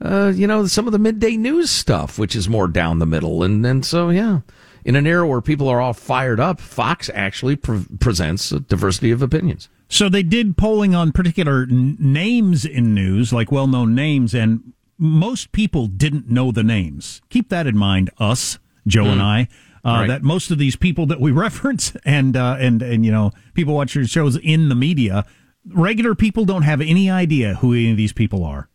uh, 0.00 0.32
you 0.34 0.46
know, 0.46 0.66
some 0.66 0.86
of 0.86 0.92
the 0.92 0.98
midday 0.98 1.36
news 1.36 1.70
stuff, 1.70 2.18
which 2.18 2.36
is 2.36 2.48
more 2.48 2.68
down 2.68 2.98
the 2.98 3.06
middle. 3.06 3.42
And, 3.42 3.64
and 3.64 3.84
so, 3.84 4.10
yeah, 4.10 4.40
in 4.84 4.94
an 4.94 5.06
era 5.06 5.26
where 5.26 5.40
people 5.40 5.68
are 5.68 5.80
all 5.80 5.94
fired 5.94 6.38
up, 6.38 6.60
Fox 6.60 7.10
actually 7.14 7.56
pre- 7.56 7.86
presents 7.98 8.52
a 8.52 8.60
diversity 8.60 9.10
of 9.10 9.22
opinions. 9.22 9.68
So 9.88 10.08
they 10.08 10.22
did 10.22 10.56
polling 10.56 10.94
on 10.94 11.12
particular 11.12 11.66
n- 11.70 11.96
names 11.98 12.64
in 12.64 12.94
news, 12.94 13.32
like 13.32 13.50
well 13.50 13.66
known 13.66 13.94
names, 13.94 14.34
and 14.34 14.72
most 14.98 15.52
people 15.52 15.86
didn't 15.86 16.30
know 16.30 16.52
the 16.52 16.62
names. 16.62 17.22
Keep 17.30 17.48
that 17.50 17.66
in 17.66 17.76
mind, 17.76 18.10
us, 18.18 18.58
Joe 18.86 19.04
mm. 19.04 19.12
and 19.12 19.22
I. 19.22 19.48
Uh, 19.84 20.00
right. 20.00 20.08
That 20.08 20.22
most 20.22 20.50
of 20.50 20.58
these 20.58 20.74
people 20.74 21.06
that 21.06 21.20
we 21.20 21.30
reference 21.32 21.94
and 22.04 22.36
uh, 22.36 22.56
and 22.58 22.82
and 22.82 23.06
you 23.06 23.12
know 23.12 23.30
people 23.54 23.74
watch 23.74 23.94
your 23.94 24.04
shows 24.04 24.36
in 24.36 24.68
the 24.68 24.74
media, 24.74 25.24
regular 25.64 26.14
people 26.14 26.44
don't 26.44 26.62
have 26.62 26.80
any 26.80 27.10
idea 27.10 27.54
who 27.54 27.72
any 27.72 27.92
of 27.92 27.96
these 27.96 28.12
people 28.12 28.44
are. 28.44 28.68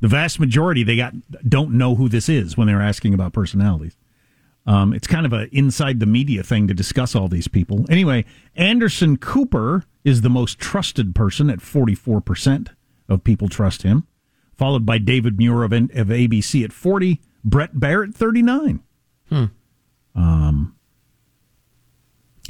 The 0.00 0.08
vast 0.08 0.40
majority 0.40 0.82
they 0.82 0.96
got 0.96 1.14
don't 1.48 1.72
know 1.72 1.94
who 1.94 2.08
this 2.08 2.28
is 2.28 2.56
when 2.56 2.66
they're 2.66 2.80
asking 2.80 3.14
about 3.14 3.32
personalities. 3.32 3.96
Um, 4.66 4.92
it's 4.92 5.06
kind 5.06 5.26
of 5.26 5.32
a 5.32 5.48
inside 5.54 6.00
the 6.00 6.06
media 6.06 6.42
thing 6.42 6.68
to 6.68 6.74
discuss 6.74 7.14
all 7.14 7.28
these 7.28 7.48
people. 7.48 7.86
Anyway, 7.88 8.24
Anderson 8.56 9.16
Cooper 9.16 9.84
is 10.04 10.20
the 10.20 10.30
most 10.30 10.58
trusted 10.58 11.14
person 11.14 11.50
at 11.50 11.60
forty 11.60 11.94
four 11.94 12.20
percent 12.20 12.70
of 13.08 13.24
people 13.24 13.48
trust 13.48 13.82
him 13.82 14.06
followed 14.60 14.84
by 14.84 14.98
David 14.98 15.38
Muir 15.38 15.62
of, 15.62 15.72
of 15.72 16.08
ABC 16.08 16.62
at 16.62 16.70
40, 16.70 17.18
Bret 17.42 17.76
Baier 17.76 18.14
39. 18.14 18.80
Hmm. 19.30 19.44
Um, 20.14 20.76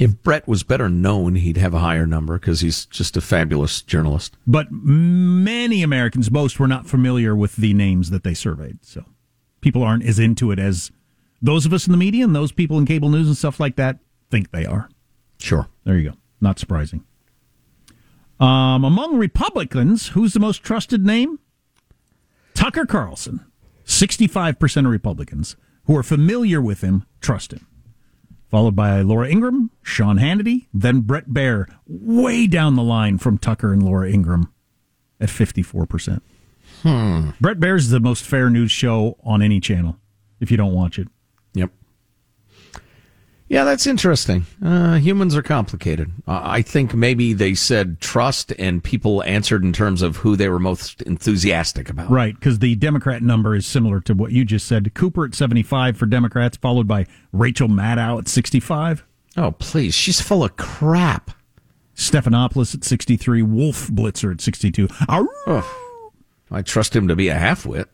if 0.01 0.23
Bret 0.23 0.47
was 0.47 0.63
better 0.63 0.89
known, 0.89 1.35
he'd 1.35 1.57
have 1.57 1.75
a 1.75 1.79
higher 1.79 2.07
number 2.07 2.39
because 2.39 2.61
he's 2.61 2.87
just 2.87 3.15
a 3.15 3.21
fabulous 3.21 3.83
journalist. 3.83 4.35
But 4.47 4.71
many 4.71 5.83
Americans, 5.83 6.31
most 6.31 6.59
were 6.59 6.67
not 6.67 6.87
familiar 6.87 7.35
with 7.35 7.55
the 7.55 7.75
names 7.75 8.09
that 8.09 8.23
they 8.23 8.33
surveyed. 8.33 8.79
So 8.83 9.05
people 9.61 9.83
aren't 9.83 10.03
as 10.03 10.17
into 10.17 10.49
it 10.49 10.57
as 10.57 10.91
those 11.39 11.67
of 11.67 11.73
us 11.73 11.85
in 11.85 11.91
the 11.91 11.99
media 11.99 12.23
and 12.23 12.35
those 12.35 12.51
people 12.51 12.79
in 12.79 12.87
cable 12.87 13.09
news 13.09 13.27
and 13.27 13.37
stuff 13.37 13.59
like 13.59 13.75
that 13.75 13.99
think 14.31 14.49
they 14.49 14.65
are. 14.65 14.89
Sure. 15.37 15.67
There 15.83 15.99
you 15.99 16.09
go. 16.09 16.17
Not 16.41 16.57
surprising. 16.57 17.03
Um, 18.39 18.83
among 18.83 19.17
Republicans, 19.17 20.09
who's 20.09 20.33
the 20.33 20.39
most 20.39 20.63
trusted 20.63 21.05
name? 21.05 21.37
Tucker 22.55 22.87
Carlson, 22.87 23.45
65% 23.85 24.77
of 24.77 24.91
Republicans 24.91 25.55
who 25.85 25.95
are 25.95 26.01
familiar 26.01 26.59
with 26.59 26.81
him 26.81 27.05
trust 27.19 27.53
him. 27.53 27.67
Followed 28.51 28.75
by 28.75 29.01
Laura 29.01 29.29
Ingraham, 29.29 29.71
Sean 29.81 30.17
Hannity, 30.19 30.67
then 30.73 31.01
Bret 31.01 31.29
Baier, 31.29 31.67
way 31.87 32.47
down 32.47 32.75
the 32.75 32.83
line 32.83 33.17
from 33.17 33.37
Tucker 33.37 33.71
and 33.71 33.81
Laura 33.81 34.11
Ingraham 34.11 34.51
at 35.21 35.29
54%. 35.29 36.19
Hmm. 36.83 37.29
Bret 37.39 37.61
Baier's 37.61 37.89
the 37.89 38.01
most 38.01 38.25
fair 38.25 38.49
news 38.49 38.69
show 38.69 39.17
on 39.23 39.41
any 39.41 39.61
channel 39.61 39.97
if 40.41 40.51
you 40.51 40.57
don't 40.57 40.73
watch 40.73 40.99
it. 40.99 41.07
Yeah, 43.51 43.65
that's 43.65 43.85
interesting. 43.85 44.45
Uh, 44.63 44.95
humans 44.95 45.35
are 45.35 45.41
complicated. 45.41 46.09
Uh, 46.25 46.39
I 46.41 46.61
think 46.61 46.93
maybe 46.93 47.33
they 47.33 47.53
said 47.53 47.99
trust, 47.99 48.53
and 48.57 48.81
people 48.81 49.21
answered 49.23 49.65
in 49.65 49.73
terms 49.73 50.01
of 50.01 50.15
who 50.15 50.37
they 50.37 50.47
were 50.47 50.57
most 50.57 51.01
enthusiastic 51.01 51.89
about. 51.89 52.09
Right, 52.09 52.33
because 52.33 52.59
the 52.59 52.75
Democrat 52.75 53.21
number 53.21 53.53
is 53.53 53.67
similar 53.67 53.99
to 54.01 54.13
what 54.13 54.31
you 54.31 54.45
just 54.45 54.67
said. 54.67 54.93
Cooper 54.93 55.25
at 55.25 55.35
75 55.35 55.97
for 55.97 56.05
Democrats, 56.05 56.55
followed 56.55 56.87
by 56.87 57.05
Rachel 57.33 57.67
Maddow 57.67 58.19
at 58.19 58.29
65. 58.29 59.03
Oh, 59.35 59.51
please. 59.51 59.93
She's 59.93 60.21
full 60.21 60.45
of 60.45 60.55
crap. 60.55 61.31
Stephanopoulos 61.93 62.73
at 62.73 62.85
63. 62.85 63.41
Wolf 63.41 63.89
Blitzer 63.89 64.31
at 64.31 64.39
62. 64.39 64.87
Oh, 65.09 65.99
I 66.49 66.61
trust 66.61 66.95
him 66.95 67.09
to 67.09 67.17
be 67.17 67.27
a 67.27 67.35
halfwit. 67.35 67.87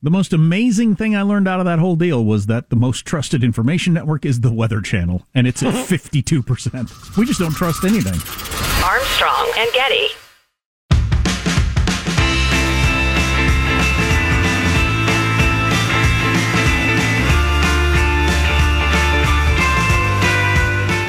The 0.00 0.10
most 0.10 0.32
amazing 0.32 0.94
thing 0.94 1.16
I 1.16 1.22
learned 1.22 1.48
out 1.48 1.58
of 1.58 1.66
that 1.66 1.80
whole 1.80 1.96
deal 1.96 2.24
was 2.24 2.46
that 2.46 2.70
the 2.70 2.76
most 2.76 3.04
trusted 3.04 3.42
information 3.42 3.92
network 3.92 4.24
is 4.24 4.42
the 4.42 4.52
Weather 4.52 4.80
Channel, 4.80 5.26
and 5.34 5.44
it's 5.48 5.60
at 5.60 5.74
52%. 5.88 7.16
We 7.16 7.26
just 7.26 7.40
don't 7.40 7.50
trust 7.54 7.82
anything. 7.82 8.14
Armstrong 8.84 9.50
and 9.56 9.72
Getty. 9.72 10.06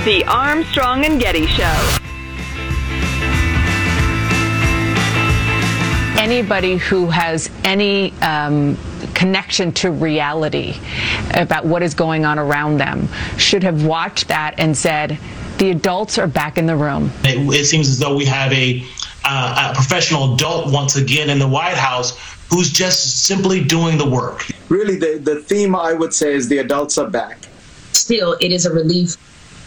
The 0.05 0.23
Armstrong 0.27 1.05
and 1.05 1.19
Getty 1.21 1.45
Show. 1.45 1.97
Anybody 6.29 6.77
who 6.77 7.07
has 7.07 7.49
any 7.63 8.13
um, 8.21 8.77
connection 9.15 9.71
to 9.71 9.89
reality 9.89 10.75
about 11.33 11.65
what 11.65 11.81
is 11.81 11.95
going 11.95 12.23
on 12.23 12.37
around 12.37 12.77
them 12.77 13.09
should 13.37 13.63
have 13.63 13.83
watched 13.83 14.27
that 14.27 14.53
and 14.59 14.77
said, 14.77 15.17
the 15.57 15.71
adults 15.71 16.19
are 16.19 16.27
back 16.27 16.59
in 16.59 16.67
the 16.67 16.75
room. 16.75 17.11
It, 17.23 17.39
it 17.53 17.65
seems 17.65 17.89
as 17.89 17.97
though 17.97 18.15
we 18.15 18.25
have 18.25 18.53
a, 18.53 18.83
uh, 19.25 19.71
a 19.71 19.75
professional 19.75 20.35
adult 20.35 20.71
once 20.71 20.95
again 20.95 21.31
in 21.31 21.39
the 21.39 21.47
White 21.47 21.77
House 21.77 22.17
who's 22.49 22.71
just 22.71 23.25
simply 23.25 23.63
doing 23.63 23.97
the 23.97 24.07
work. 24.07 24.45
Really, 24.69 24.97
the, 24.97 25.19
the 25.21 25.41
theme 25.41 25.75
I 25.75 25.93
would 25.93 26.13
say 26.13 26.33
is 26.35 26.47
the 26.47 26.59
adults 26.59 26.99
are 26.99 27.09
back. 27.09 27.39
Still, 27.91 28.37
it 28.39 28.51
is 28.51 28.67
a 28.67 28.73
relief 28.73 29.17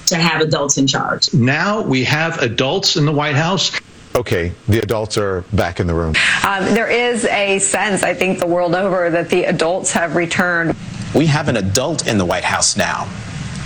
to 0.06 0.16
have 0.16 0.40
adults 0.40 0.78
in 0.78 0.86
charge. 0.86 1.34
Now 1.34 1.82
we 1.82 2.04
have 2.04 2.40
adults 2.40 2.96
in 2.96 3.04
the 3.04 3.12
White 3.12 3.34
House 3.34 3.80
okay, 4.14 4.52
the 4.68 4.78
adults 4.80 5.16
are 5.16 5.42
back 5.52 5.80
in 5.80 5.86
the 5.86 5.94
room. 5.94 6.14
Um, 6.46 6.64
there 6.74 6.90
is 6.90 7.24
a 7.26 7.58
sense, 7.58 8.02
I 8.02 8.14
think, 8.14 8.38
the 8.38 8.46
world 8.46 8.74
over 8.74 9.10
that 9.10 9.28
the 9.28 9.44
adults 9.44 9.92
have 9.92 10.16
returned. 10.16 10.76
We 11.14 11.26
have 11.26 11.48
an 11.48 11.56
adult 11.56 12.06
in 12.06 12.18
the 12.18 12.24
White 12.24 12.44
House 12.44 12.76
now. 12.76 13.08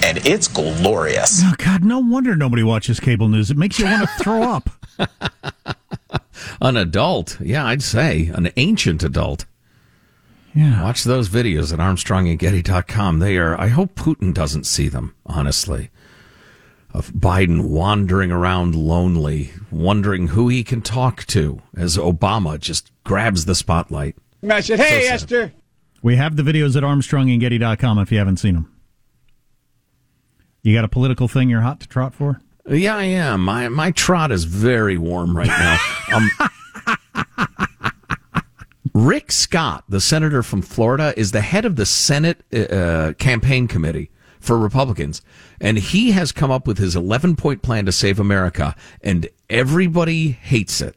And 0.04 0.18
it's 0.26 0.46
glorious. 0.46 1.40
Oh, 1.42 1.54
God, 1.59 1.82
no 1.85 1.98
wonder 1.98 2.37
nobody 2.37 2.62
watches 2.62 3.00
cable 3.00 3.28
news. 3.28 3.50
It 3.50 3.56
makes 3.56 3.78
you 3.78 3.87
want 3.87 4.09
to 4.09 4.14
throw 4.22 4.42
up. 4.42 4.70
an 6.61 6.76
adult. 6.76 7.40
Yeah, 7.40 7.64
I'd 7.66 7.82
say. 7.82 8.30
An 8.35 8.50
ancient 8.56 9.02
adult. 9.02 9.46
Yeah. 10.54 10.82
Watch 10.82 11.04
those 11.04 11.28
videos 11.28 11.72
at 11.72 11.78
ArmstrongandGetty.com. 11.78 13.18
They 13.18 13.37
are, 13.37 13.61
I 13.61 13.68
hope 13.68 13.94
Putin 13.94 14.32
doesn't 14.32 14.64
see 14.64 14.88
them, 14.88 15.14
honestly 15.24 15.90
of 16.96 17.12
Biden 17.12 17.68
wandering 17.68 18.32
around 18.32 18.74
lonely, 18.74 19.50
wondering 19.70 20.28
who 20.28 20.48
he 20.48 20.64
can 20.64 20.80
talk 20.80 21.26
to 21.26 21.61
as 21.76 21.98
Obama 21.98 22.59
just 22.59 22.90
grabs 23.04 23.44
the 23.44 23.54
spotlight. 23.54 24.16
I 24.48 24.61
said, 24.61 24.78
hey, 24.80 25.06
so 25.06 25.12
Esther. 25.12 25.52
We 26.02 26.16
have 26.16 26.37
the 26.37 26.42
videos 26.42 26.74
at 26.74 26.82
armstrongandgetty.com 26.82 27.98
if 27.98 28.11
you 28.11 28.16
haven't 28.16 28.38
seen 28.38 28.54
them. 28.54 28.72
You 30.62 30.74
got 30.74 30.85
a 30.85 30.88
political 30.88 31.28
thing 31.28 31.50
you're 31.50 31.61
hot 31.61 31.80
to 31.80 31.88
trot 31.88 32.14
for? 32.14 32.40
Yeah, 32.66 32.96
I 32.96 33.04
am. 33.04 33.44
My 33.44 33.68
my 33.68 33.90
trot 33.90 34.32
is 34.32 34.44
very 34.44 34.96
warm 34.96 35.37
right 35.37 35.46
now. 35.46 35.78
Um, 36.14 36.30
Rick 38.94 39.30
Scott, 39.30 39.85
the 39.88 40.00
senator 40.00 40.42
from 40.42 40.62
Florida, 40.62 41.12
is 41.16 41.30
the 41.30 41.42
head 41.42 41.66
of 41.66 41.76
the 41.76 41.87
Senate 41.87 42.42
uh, 42.52 43.12
campaign 43.18 43.68
committee 43.68 44.11
for 44.46 44.59
Republicans. 44.59 45.22
And 45.61 45.78
he 45.78 46.12
has 46.12 46.32
come 46.32 46.50
up 46.50 46.66
with 46.66 46.78
his 46.78 46.96
11 46.96 47.37
point 47.37 47.62
plan 47.62 47.87
to 47.87 47.92
save 47.92 48.20
America, 48.20 48.74
and 49.00 49.28
everybody 49.50 50.30
hates 50.30 50.80
it 50.80 50.96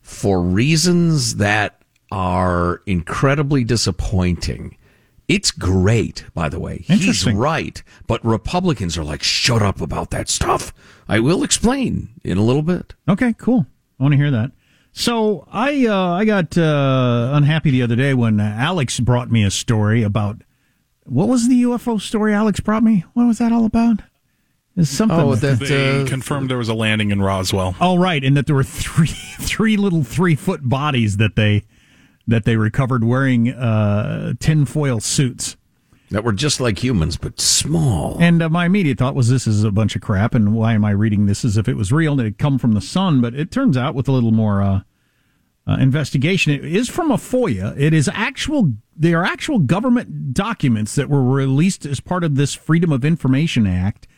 for 0.00 0.42
reasons 0.42 1.36
that 1.36 1.80
are 2.10 2.82
incredibly 2.86 3.64
disappointing. 3.64 4.76
It's 5.28 5.50
great, 5.50 6.24
by 6.34 6.48
the 6.50 6.60
way. 6.60 6.78
He's 6.86 7.26
right, 7.26 7.82
but 8.06 8.22
Republicans 8.24 8.98
are 8.98 9.04
like, 9.04 9.22
shut 9.22 9.62
up 9.62 9.80
about 9.80 10.10
that 10.10 10.28
stuff. 10.28 10.74
I 11.08 11.20
will 11.20 11.42
explain 11.42 12.10
in 12.22 12.36
a 12.36 12.42
little 12.42 12.62
bit. 12.62 12.94
Okay, 13.08 13.34
cool. 13.38 13.66
I 13.98 14.02
want 14.02 14.12
to 14.12 14.18
hear 14.18 14.30
that. 14.30 14.52
So 14.92 15.46
I 15.50 15.86
uh, 15.86 16.12
I 16.12 16.26
got 16.26 16.58
uh, 16.58 17.30
unhappy 17.32 17.70
the 17.70 17.82
other 17.82 17.96
day 17.96 18.12
when 18.12 18.40
Alex 18.40 19.00
brought 19.00 19.30
me 19.30 19.42
a 19.42 19.50
story 19.50 20.02
about 20.02 20.42
what 21.04 21.28
was 21.28 21.48
the 21.48 21.62
UFO 21.62 22.00
story 22.00 22.32
Alex 22.34 22.60
brought 22.60 22.82
me? 22.82 23.04
What 23.14 23.26
was 23.26 23.38
that 23.38 23.52
all 23.52 23.64
about? 23.64 24.00
Is 24.74 24.88
something 24.88 25.18
oh, 25.18 25.34
that 25.34 25.58
they 25.58 26.00
uh, 26.00 26.06
confirmed 26.06 26.48
there 26.48 26.56
was 26.56 26.70
a 26.70 26.74
landing 26.74 27.10
in 27.10 27.20
Roswell. 27.20 27.76
Oh, 27.78 27.98
right, 27.98 28.24
and 28.24 28.36
that 28.38 28.46
there 28.46 28.54
were 28.54 28.64
three 28.64 29.06
three 29.40 29.76
little 29.76 30.02
three 30.02 30.34
foot 30.34 30.66
bodies 30.66 31.18
that 31.18 31.36
they 31.36 31.64
that 32.26 32.44
they 32.44 32.56
recovered 32.56 33.04
wearing 33.04 33.52
uh, 33.52 34.32
tinfoil 34.40 35.00
suits. 35.00 35.56
that 36.10 36.24
were 36.24 36.32
just 36.32 36.58
like 36.58 36.82
humans 36.82 37.18
but 37.18 37.38
small. 37.38 38.16
And 38.18 38.42
uh, 38.42 38.48
my 38.48 38.64
immediate 38.64 38.96
thought 38.96 39.14
was 39.14 39.28
this 39.28 39.46
is 39.46 39.62
a 39.62 39.70
bunch 39.70 39.94
of 39.94 40.00
crap, 40.00 40.34
and 40.34 40.54
why 40.54 40.72
am 40.72 40.86
I 40.86 40.92
reading 40.92 41.26
this 41.26 41.44
as 41.44 41.58
if 41.58 41.68
it 41.68 41.76
was 41.76 41.92
real 41.92 42.12
and 42.12 42.22
it 42.22 42.24
had 42.24 42.38
come 42.38 42.58
from 42.58 42.72
the 42.72 42.80
sun? 42.80 43.20
But 43.20 43.34
it 43.34 43.50
turns 43.50 43.76
out 43.76 43.94
with 43.94 44.08
a 44.08 44.12
little 44.12 44.32
more 44.32 44.62
uh, 45.66 45.76
investigation, 45.78 46.52
it 46.52 46.64
is 46.64 46.88
from 46.88 47.10
a 47.10 47.16
FOIA. 47.16 47.78
It 47.78 47.94
is 47.94 48.08
actual. 48.12 48.72
They 48.96 49.14
are 49.14 49.24
actual 49.24 49.58
government 49.58 50.34
documents 50.34 50.94
that 50.96 51.08
were 51.08 51.22
released 51.22 51.86
as 51.86 52.00
part 52.00 52.24
of 52.24 52.34
this 52.34 52.54
Freedom 52.54 52.92
of 52.92 53.04
Information 53.04 53.66
Act 53.66 54.08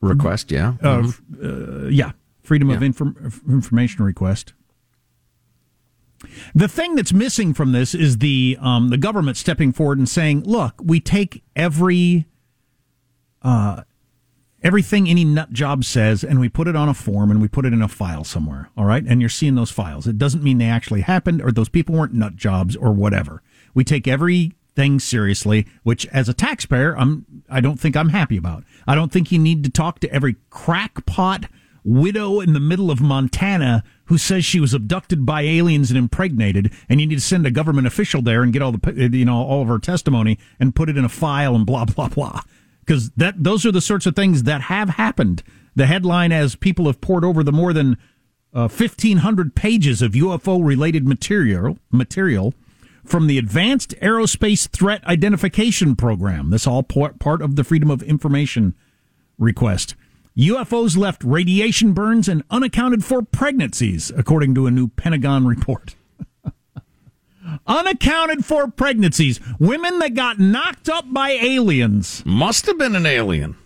request. 0.00 0.52
Yeah, 0.52 0.74
uh, 0.82 1.10
uh, 1.42 1.86
yeah, 1.86 2.12
Freedom 2.42 2.70
of 2.70 2.82
Inform- 2.82 3.32
Information 3.48 4.04
request. 4.04 4.52
The 6.54 6.68
thing 6.68 6.94
that's 6.94 7.12
missing 7.12 7.54
from 7.54 7.72
this 7.72 7.94
is 7.94 8.18
the 8.18 8.56
um, 8.60 8.88
the 8.88 8.96
government 8.96 9.36
stepping 9.36 9.72
forward 9.72 9.98
and 9.98 10.08
saying, 10.08 10.44
"Look, 10.44 10.74
we 10.82 11.00
take 11.00 11.42
every 11.56 12.26
uh, 13.42 13.82
everything 14.64 15.08
any 15.08 15.24
nut 15.24 15.52
job 15.52 15.84
says, 15.84 16.24
and 16.24 16.40
we 16.40 16.48
put 16.48 16.66
it 16.66 16.74
on 16.74 16.88
a 16.88 16.94
form 16.94 17.30
and 17.30 17.40
we 17.40 17.46
put 17.46 17.66
it 17.66 17.72
in 17.72 17.82
a 17.82 17.88
file 17.88 18.24
somewhere. 18.24 18.70
All 18.76 18.86
right, 18.86 19.04
and 19.06 19.20
you're 19.20 19.28
seeing 19.28 19.54
those 19.54 19.70
files. 19.70 20.06
It 20.06 20.18
doesn't 20.18 20.42
mean 20.42 20.58
they 20.58 20.64
actually 20.64 21.02
happened 21.02 21.42
or 21.42 21.52
those 21.52 21.68
people 21.68 21.94
weren't 21.94 22.14
nut 22.14 22.34
jobs 22.34 22.74
or 22.74 22.92
whatever. 22.92 23.42
We 23.74 23.84
take 23.84 24.08
everything 24.08 24.98
seriously, 24.98 25.66
which 25.82 26.06
as 26.06 26.28
a 26.28 26.34
taxpayer, 26.34 26.96
I'm 26.96 27.26
I 27.48 27.60
don't 27.60 27.78
think 27.78 27.96
I'm 27.96 28.08
happy 28.08 28.38
about. 28.38 28.64
I 28.86 28.94
don't 28.94 29.12
think 29.12 29.30
you 29.30 29.38
need 29.38 29.62
to 29.64 29.70
talk 29.70 30.00
to 30.00 30.12
every 30.12 30.36
crackpot 30.50 31.44
widow 31.84 32.40
in 32.40 32.54
the 32.54 32.60
middle 32.60 32.90
of 32.90 33.00
Montana 33.00 33.84
who 34.06 34.16
says 34.16 34.44
she 34.44 34.60
was 34.60 34.72
abducted 34.72 35.26
by 35.26 35.42
aliens 35.42 35.90
and 35.90 35.98
impregnated, 35.98 36.72
and 36.88 37.00
you 37.00 37.06
need 37.06 37.14
to 37.16 37.20
send 37.20 37.46
a 37.46 37.50
government 37.50 37.86
official 37.86 38.22
there 38.22 38.42
and 38.42 38.52
get 38.52 38.62
all 38.62 38.72
the 38.72 39.10
you 39.12 39.24
know 39.24 39.42
all 39.42 39.62
of 39.62 39.68
her 39.68 39.78
testimony 39.78 40.38
and 40.58 40.74
put 40.74 40.88
it 40.88 40.96
in 40.96 41.04
a 41.04 41.08
file 41.10 41.54
and 41.54 41.66
blah 41.66 41.84
blah 41.84 42.08
blah. 42.08 42.40
Because 42.84 43.10
that 43.10 43.42
those 43.42 43.64
are 43.64 43.72
the 43.72 43.80
sorts 43.80 44.06
of 44.06 44.14
things 44.14 44.42
that 44.44 44.62
have 44.62 44.90
happened. 44.90 45.42
The 45.74 45.86
headline, 45.86 46.32
as 46.32 46.54
people 46.54 46.86
have 46.86 47.00
poured 47.00 47.24
over 47.24 47.42
the 47.42 47.52
more 47.52 47.72
than 47.72 47.96
uh, 48.52 48.68
fifteen 48.68 49.18
hundred 49.18 49.54
pages 49.54 50.02
of 50.02 50.12
UFO 50.12 50.64
related 50.64 51.06
material 51.06 51.78
material 51.90 52.54
from 53.04 53.26
the 53.26 53.38
Advanced 53.38 53.94
Aerospace 54.00 54.68
Threat 54.68 55.04
Identification 55.06 55.96
Program. 55.96 56.50
This 56.50 56.66
all 56.66 56.82
part 56.82 57.42
of 57.42 57.56
the 57.56 57.64
Freedom 57.64 57.90
of 57.90 58.02
Information 58.02 58.74
request. 59.38 59.94
UFOs 60.36 60.96
left 60.96 61.22
radiation 61.22 61.92
burns 61.92 62.28
and 62.28 62.42
unaccounted 62.50 63.04
for 63.04 63.22
pregnancies, 63.22 64.10
according 64.16 64.54
to 64.54 64.66
a 64.66 64.70
new 64.70 64.88
Pentagon 64.88 65.46
report. 65.46 65.94
Unaccounted 67.66 68.44
for 68.44 68.70
pregnancies. 68.70 69.40
Women 69.58 69.98
that 69.98 70.14
got 70.14 70.38
knocked 70.38 70.88
up 70.88 71.06
by 71.12 71.30
aliens. 71.30 72.22
Must 72.24 72.66
have 72.66 72.78
been 72.78 72.96
an 72.96 73.06
alien. 73.06 73.56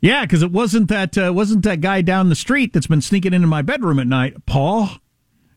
Yeah, 0.00 0.22
because 0.24 0.42
it 0.42 0.52
wasn't 0.52 0.88
that 0.88 1.18
uh, 1.18 1.32
wasn't 1.34 1.64
that 1.64 1.80
guy 1.80 2.02
down 2.02 2.28
the 2.28 2.36
street 2.36 2.72
that's 2.72 2.86
been 2.86 3.00
sneaking 3.00 3.34
into 3.34 3.48
my 3.48 3.62
bedroom 3.62 3.98
at 3.98 4.06
night, 4.06 4.46
Paul. 4.46 4.90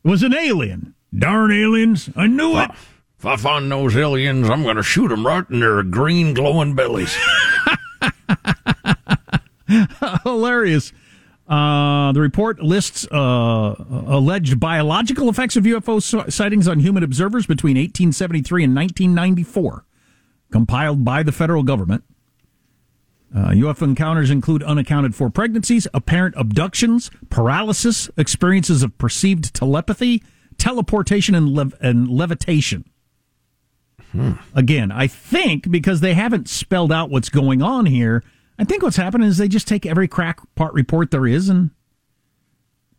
It 0.03 0.07
was 0.09 0.23
an 0.23 0.33
alien. 0.33 0.95
Darn 1.17 1.51
aliens! 1.51 2.09
I 2.15 2.25
knew 2.27 2.57
it. 2.57 2.71
If 3.19 3.25
I 3.25 3.35
find 3.35 3.71
those 3.71 3.95
aliens, 3.95 4.49
I'm 4.49 4.63
going 4.63 4.77
to 4.77 4.83
shoot 4.83 5.09
them 5.09 5.27
right 5.27 5.47
in 5.49 5.59
their 5.59 5.83
green 5.83 6.33
glowing 6.33 6.73
bellies. 6.73 7.15
Hilarious. 10.23 10.91
Uh, 11.51 12.13
the 12.13 12.21
report 12.21 12.63
lists 12.63 13.05
uh, 13.11 13.75
alleged 13.89 14.57
biological 14.57 15.27
effects 15.27 15.57
of 15.57 15.65
UFO 15.65 16.31
sightings 16.31 16.65
on 16.65 16.79
human 16.79 17.03
observers 17.03 17.45
between 17.45 17.75
1873 17.75 18.63
and 18.63 18.73
1994, 18.73 19.83
compiled 20.49 21.03
by 21.03 21.23
the 21.23 21.33
federal 21.33 21.63
government. 21.63 22.05
Uh, 23.35 23.49
UFO 23.49 23.81
encounters 23.81 24.29
include 24.29 24.63
unaccounted 24.63 25.13
for 25.13 25.29
pregnancies, 25.29 25.89
apparent 25.93 26.35
abductions, 26.37 27.11
paralysis, 27.29 28.09
experiences 28.15 28.81
of 28.81 28.97
perceived 28.97 29.53
telepathy, 29.53 30.23
teleportation, 30.57 31.35
and, 31.35 31.49
lev- 31.49 31.75
and 31.81 32.07
levitation. 32.07 32.85
Again, 34.55 34.89
I 34.89 35.07
think 35.07 35.69
because 35.69 35.99
they 35.99 36.13
haven't 36.13 36.47
spelled 36.47 36.93
out 36.93 37.09
what's 37.09 37.29
going 37.29 37.61
on 37.61 37.87
here, 37.87 38.23
I 38.59 38.63
think 38.63 38.83
what's 38.83 38.97
happening 38.97 39.27
is 39.27 39.37
they 39.37 39.47
just 39.47 39.67
take 39.67 39.85
every 39.85 40.07
crack 40.07 40.39
part 40.55 40.73
report 40.73 41.11
there 41.11 41.25
is, 41.25 41.49
and 41.49 41.71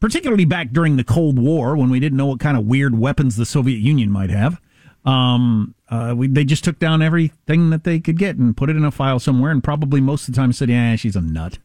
particularly 0.00 0.44
back 0.44 0.72
during 0.72 0.96
the 0.96 1.04
Cold 1.04 1.38
War 1.38 1.76
when 1.76 1.90
we 1.90 2.00
didn't 2.00 2.18
know 2.18 2.26
what 2.26 2.40
kind 2.40 2.56
of 2.56 2.64
weird 2.64 2.98
weapons 2.98 3.36
the 3.36 3.46
Soviet 3.46 3.78
Union 3.78 4.10
might 4.10 4.30
have. 4.30 4.60
Um, 5.04 5.74
uh, 5.88 6.14
we, 6.16 6.28
they 6.28 6.44
just 6.44 6.64
took 6.64 6.78
down 6.78 7.02
everything 7.02 7.70
that 7.70 7.84
they 7.84 8.00
could 8.00 8.18
get 8.18 8.36
and 8.36 8.56
put 8.56 8.70
it 8.70 8.76
in 8.76 8.84
a 8.84 8.90
file 8.90 9.18
somewhere, 9.18 9.50
and 9.50 9.62
probably 9.62 10.00
most 10.00 10.28
of 10.28 10.34
the 10.34 10.40
time 10.40 10.52
said, 10.52 10.68
"Yeah, 10.68 10.96
she's 10.96 11.16
a 11.16 11.20
nut. 11.20 11.58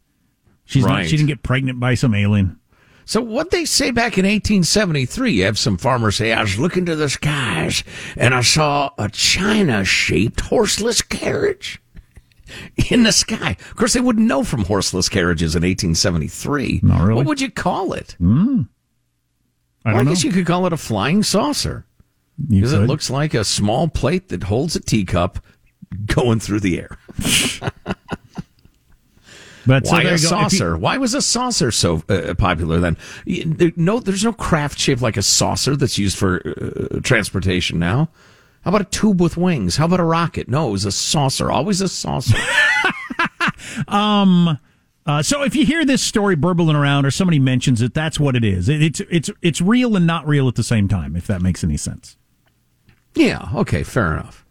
She's 0.65 0.85
not, 0.85 1.05
she 1.05 1.17
didn't 1.17 1.27
get 1.27 1.43
pregnant 1.43 1.79
by 1.79 1.93
some 1.93 2.13
alien." 2.13 2.59
So 3.05 3.21
what 3.21 3.51
they 3.51 3.63
say 3.63 3.91
back 3.91 4.17
in 4.17 4.25
1873, 4.25 5.31
you 5.31 5.43
have 5.45 5.57
some 5.57 5.77
farmers 5.77 6.17
say, 6.17 6.33
I 6.33 6.41
was 6.41 6.59
looking 6.59 6.85
to 6.87 6.95
the 6.97 7.07
skies 7.07 7.85
and 8.17 8.35
I 8.35 8.41
saw 8.41 8.89
a 8.97 9.07
China-shaped 9.07 10.41
horseless 10.41 11.01
carriage 11.01 11.79
in 12.89 13.03
the 13.03 13.11
sky. 13.11 13.51
Of 13.59 13.75
course, 13.75 13.93
they 13.93 13.99
wouldn't 13.99 14.27
know 14.27 14.43
from 14.43 14.65
horseless 14.65 15.09
carriages 15.09 15.55
in 15.55 15.61
1873. 15.61 16.81
Not 16.83 17.01
really. 17.01 17.15
What 17.15 17.25
would 17.25 17.41
you 17.41 17.51
call 17.51 17.93
it? 17.93 18.15
Hmm. 18.19 18.63
I 19.85 19.93
Well, 19.93 20.01
I 20.01 20.03
guess 20.05 20.23
you 20.23 20.31
could 20.31 20.45
call 20.45 20.65
it 20.65 20.73
a 20.73 20.77
flying 20.77 21.23
saucer. 21.23 21.85
Because 22.49 22.73
it 22.73 22.79
looks 22.81 23.09
like 23.09 23.33
a 23.33 23.43
small 23.43 23.87
plate 23.87 24.29
that 24.29 24.43
holds 24.43 24.75
a 24.75 24.79
teacup 24.79 25.39
going 26.05 26.39
through 26.39 26.59
the 26.59 26.79
air. 26.79 26.97
But 29.67 29.83
Why 29.85 30.03
there 30.03 30.13
a. 30.13 30.15
If 30.15 30.21
you- 30.21 30.27
saucer? 30.29 30.77
Why 30.77 30.97
was 30.97 31.13
a 31.13 31.21
saucer 31.21 31.71
so 31.71 32.01
uh, 32.07 32.33
popular 32.35 32.79
then? 32.79 32.97
No, 33.75 33.99
there's 33.99 34.23
no 34.23 34.31
craft 34.31 34.79
shaped 34.79 35.01
like 35.01 35.17
a 35.17 35.21
saucer 35.21 35.75
that's 35.75 35.97
used 35.97 36.17
for 36.17 36.41
uh, 36.95 37.01
transportation 37.01 37.77
now. 37.77 38.09
How 38.67 38.71
about 38.71 38.81
a 38.81 38.89
tube 38.89 39.21
with 39.21 39.37
wings? 39.37 39.77
How 39.77 39.85
about 39.85 40.01
a 40.01 40.03
rocket? 40.03 40.49
No, 40.49 40.67
it 40.67 40.71
was 40.73 40.83
a 40.83 40.91
saucer. 40.91 41.49
Always 41.49 41.79
a 41.79 41.87
saucer. 41.87 42.37
Um. 43.87 44.59
Uh, 45.05 45.23
so 45.23 45.43
if 45.43 45.55
you 45.55 45.65
hear 45.65 45.85
this 45.85 46.01
story 46.03 46.35
burbling 46.35 46.75
around 46.75 47.05
or 47.05 47.11
somebody 47.11 47.39
mentions 47.39 47.81
it, 47.81 47.93
that's 47.93 48.19
what 48.19 48.35
it 48.35 48.43
is. 48.43 48.67
It, 48.67 48.81
it's 48.83 48.99
it's 49.09 49.29
it's 49.41 49.61
real 49.61 49.95
and 49.95 50.05
not 50.05 50.27
real 50.27 50.49
at 50.49 50.55
the 50.55 50.63
same 50.63 50.89
time. 50.89 51.15
If 51.15 51.27
that 51.27 51.41
makes 51.41 51.63
any 51.63 51.77
sense. 51.77 52.17
yeah. 53.15 53.47
Okay. 53.55 53.83
Fair 53.83 54.11
enough. 54.13 54.45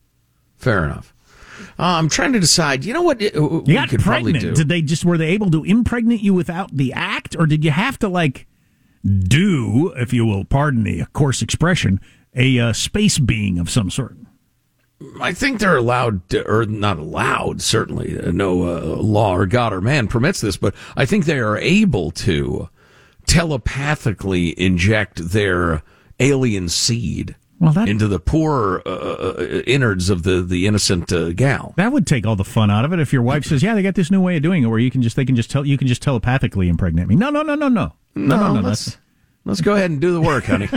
Fair 0.57 0.85
enough. 0.85 1.13
Uh, 1.79 1.83
I'm 1.99 2.09
trying 2.09 2.33
to 2.33 2.41
decide. 2.41 2.85
You 2.87 2.95
know 2.95 3.03
what? 3.03 3.21
uh, 3.23 3.29
You 3.35 3.65
we 3.67 3.75
got 3.75 3.91
could 3.91 4.01
probably 4.01 4.33
pregnant. 4.33 4.55
do. 4.57 4.61
Did 4.63 4.69
they 4.71 4.81
just 4.81 5.05
were 5.05 5.19
they 5.19 5.29
able 5.29 5.51
to 5.51 5.63
impregnate 5.65 6.23
you 6.23 6.33
without 6.33 6.75
the 6.75 6.93
act, 6.95 7.37
or 7.39 7.47
did 7.47 7.65
you 7.65 7.71
have 7.71 7.99
to 7.99 8.09
like 8.09 8.47
do, 9.05 9.93
if 9.97 10.13
you 10.15 10.25
will, 10.25 10.45
pardon 10.45 10.85
the 10.85 11.05
coarse 11.13 11.43
expression, 11.43 12.01
a 12.37 12.59
uh, 12.61 12.73
space 12.73 13.19
being 13.19 13.59
of 13.59 13.69
some 13.71 13.91
sort? 13.91 14.17
I 15.21 15.33
think 15.35 15.59
they're 15.59 15.77
allowed, 15.77 16.27
to, 16.31 16.47
or 16.49 16.65
not 16.65 16.99
allowed, 16.99 17.61
certainly. 17.61 18.19
uh, 18.19 18.31
No 18.31 18.63
uh, 18.63 18.81
law 19.03 19.35
or 19.37 19.45
God 19.47 19.73
or 19.73 19.81
man 19.81 20.07
permits 20.09 20.41
this, 20.41 20.57
but 20.57 20.75
I 20.97 21.05
think 21.05 21.25
they 21.25 21.39
are 21.39 21.59
able 21.59 22.11
to 22.13 22.69
telepathically 23.27 24.59
inject 24.61 25.31
their 25.33 25.83
alien 26.19 26.69
seed 26.69 27.37
Well, 27.61 27.73
that- 27.73 27.89
into 27.89 28.09
the 28.09 28.19
poor 28.19 28.83
uh, 28.87 28.89
uh, 28.91 29.63
innards 29.67 30.09
of 30.11 30.23
the, 30.23 30.41
the 30.43 30.67
innocent 30.67 31.13
uh, 31.13 31.33
gal. 31.33 31.75
That 31.77 31.93
would 31.93 32.07
take 32.07 32.27
all 32.27 32.37
the 32.37 32.45
fun 32.45 32.71
out 32.71 32.85
of 32.87 32.93
it. 32.93 32.99
If 33.01 33.13
your 33.13 33.23
wife 33.23 33.45
says, 33.45 33.63
"Yeah, 33.63 33.75
they 33.75 33.83
got 33.83 33.95
this 33.97 34.11
new 34.11 34.21
way 34.21 34.37
of 34.37 34.43
doing 34.43 34.63
it, 34.63 34.67
where 34.67 34.79
you 34.79 34.91
can 34.91 35.03
just 35.03 35.17
they 35.17 35.25
can 35.25 35.37
just 35.37 35.51
tell 35.51 35.65
you 35.67 35.77
can 35.77 35.87
just 35.89 36.03
telepathically 36.03 36.69
impregnate 36.69 37.07
me." 37.09 37.17
No, 37.17 37.31
no, 37.31 37.43
no, 37.43 37.55
no, 37.55 37.69
no, 37.69 37.93
no, 38.15 38.37
no, 38.37 38.53
no. 38.55 38.61
let's, 38.61 38.87
That's, 38.87 38.99
let's 39.45 39.61
go 39.61 39.75
ahead 39.75 39.91
and 39.91 40.01
do 40.01 40.13
the 40.15 40.21
work, 40.21 40.45
honey. 40.45 40.69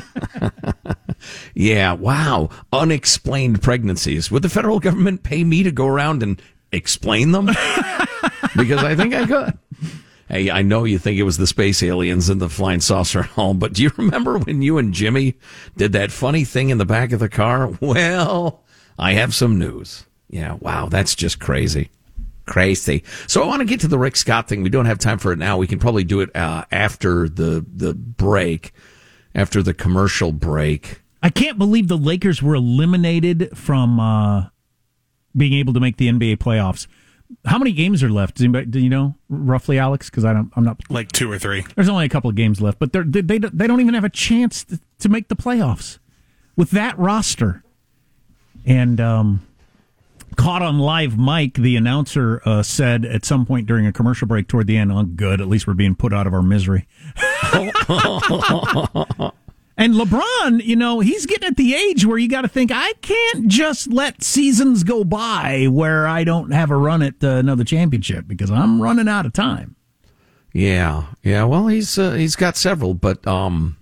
yeah, 1.54 1.94
wow. 1.94 2.50
Unexplained 2.72 3.62
pregnancies. 3.62 4.32
Would 4.32 4.44
the 4.44 4.50
federal 4.50 4.80
government 4.80 5.24
pay 5.24 5.44
me 5.44 5.64
to 5.64 5.72
go 5.72 5.88
around 5.88 6.24
and 6.24 6.42
explain 6.72 7.32
them? 7.32 7.46
because 8.56 8.84
I 8.84 8.96
think 8.96 9.14
I 9.14 9.26
could. 9.26 9.58
Hey, 10.30 10.52
I 10.52 10.62
know 10.62 10.84
you 10.84 11.00
think 11.00 11.18
it 11.18 11.24
was 11.24 11.38
the 11.38 11.48
space 11.48 11.82
aliens 11.82 12.30
and 12.30 12.40
the 12.40 12.50
flying 12.50 12.82
saucer 12.82 13.22
and 13.22 13.30
all, 13.36 13.54
but 13.56 13.74
do 13.74 13.82
you 13.82 13.92
remember 13.98 14.38
when 14.38 14.62
you 14.62 14.78
and 14.78 14.94
Jimmy 14.94 15.36
did 15.76 15.94
that 15.94 16.12
funny 16.12 16.44
thing 16.46 16.70
in 16.70 16.78
the 16.78 16.86
back 16.86 17.12
of 17.12 17.20
the 17.20 17.30
car? 17.30 17.72
Well, 17.82 18.64
I 19.00 19.14
have 19.14 19.34
some 19.34 19.58
news. 19.58 20.06
Yeah, 20.30 20.58
wow, 20.60 20.88
that's 20.88 21.16
just 21.16 21.40
crazy. 21.40 21.90
Crazy. 22.46 23.04
So 23.28 23.42
I 23.42 23.48
want 23.48 23.62
to 23.62 23.66
get 23.66 23.80
to 23.82 23.88
the 23.88 23.98
Rick 23.98 24.16
Scott 24.16 24.48
thing. 24.48 24.62
We 24.62 24.70
don't 24.70 24.86
have 24.86 25.00
time 25.00 25.18
for 25.18 25.32
it 25.32 25.40
now. 25.40 25.58
We 25.58 25.68
can 25.68 25.80
probably 25.80 26.04
do 26.04 26.20
it 26.22 26.36
uh, 26.36 26.66
after 26.72 27.30
the 27.30 27.66
the 27.72 27.94
break, 27.94 28.74
after 29.34 29.64
the 29.64 29.74
commercial 29.74 30.32
break. 30.32 31.02
I 31.22 31.30
can't 31.30 31.58
believe 31.58 31.88
the 31.88 31.98
Lakers 31.98 32.42
were 32.42 32.56
eliminated 32.56 33.56
from 33.58 34.00
uh, 34.00 34.48
being 35.36 35.54
able 35.54 35.74
to 35.74 35.80
make 35.80 35.98
the 35.98 36.08
NBA 36.10 36.38
playoffs. 36.38 36.88
How 37.46 37.58
many 37.60 37.74
games 37.74 38.02
are 38.02 38.10
left? 38.10 38.36
Does 38.36 38.46
anybody, 38.46 38.66
do 38.68 38.80
you 38.80 38.90
know 38.90 39.16
roughly, 39.30 39.78
Alex? 39.78 40.10
Because 40.10 40.26
I 40.26 40.34
don't. 40.34 40.52
I'm 40.56 40.64
not. 40.64 40.80
Like 40.90 41.12
two 41.12 41.32
or 41.32 41.38
three. 41.38 41.64
There's 41.76 41.90
only 41.90 42.06
a 42.06 42.10
couple 42.10 42.30
of 42.30 42.36
games 42.36 42.60
left, 42.62 42.80
but 42.80 42.92
they're, 42.94 43.04
they 43.04 43.22
they 43.22 43.38
don't- 43.38 43.56
they 43.58 43.68
don't 43.68 43.82
even 43.82 43.94
have 43.94 44.04
a 44.04 44.10
chance 44.10 44.64
to, 44.66 44.80
to 45.00 45.10
make 45.10 45.28
the 45.28 45.36
playoffs 45.36 46.00
with 46.56 46.72
that 46.72 46.98
roster. 46.98 47.64
And 48.66 49.00
um, 49.00 49.46
Caught 50.38 50.62
on 50.64 50.80
live 50.80 51.18
mic, 51.20 51.56
the 51.56 51.76
announcer 51.76 52.42
uh, 52.46 52.64
said 52.64 53.06
at 53.06 53.26
some 53.26 53.46
point 53.46 53.68
during 53.68 53.86
a 53.86 53.92
commercial 53.92 54.28
break 54.28 54.48
toward 54.48 54.66
the 54.68 54.78
end, 54.78 54.92
"Oh, 54.92 55.04
good, 55.04 55.40
at 55.42 55.48
least 55.48 55.68
we're 55.68 55.74
being 55.76 55.96
put 55.96 56.14
out 56.14 56.26
of 56.28 56.34
our 56.34 56.42
misery." 56.42 56.88
And 59.80 59.94
LeBron, 59.94 60.62
you 60.62 60.76
know, 60.76 61.00
he's 61.00 61.26
getting 61.26 61.48
at 61.48 61.56
the 61.56 61.74
age 61.74 62.06
where 62.06 62.18
you 62.18 62.28
got 62.28 62.42
to 62.42 62.50
think, 62.50 62.70
I 62.70 62.92
can't 63.02 63.48
just 63.48 63.88
let 63.88 64.22
seasons 64.22 64.84
go 64.84 65.06
by 65.06 65.68
where 65.72 66.06
I 66.06 66.26
don't 66.26 66.52
have 66.52 66.70
a 66.70 66.76
run 66.76 67.02
at 67.02 67.24
uh, 67.24 67.30
another 67.36 67.63
championship 67.63 68.28
because 68.28 68.52
I'm 68.52 68.82
running 68.82 69.08
out 69.08 69.26
of 69.26 69.32
time. 69.32 69.78
Yeah, 70.52 71.06
yeah. 71.24 71.46
Well, 71.46 71.68
he's 71.68 71.98
uh, 71.98 72.12
he's 72.12 72.36
got 72.36 72.58
several, 72.58 72.94
but 72.94 73.26
um, 73.26 73.78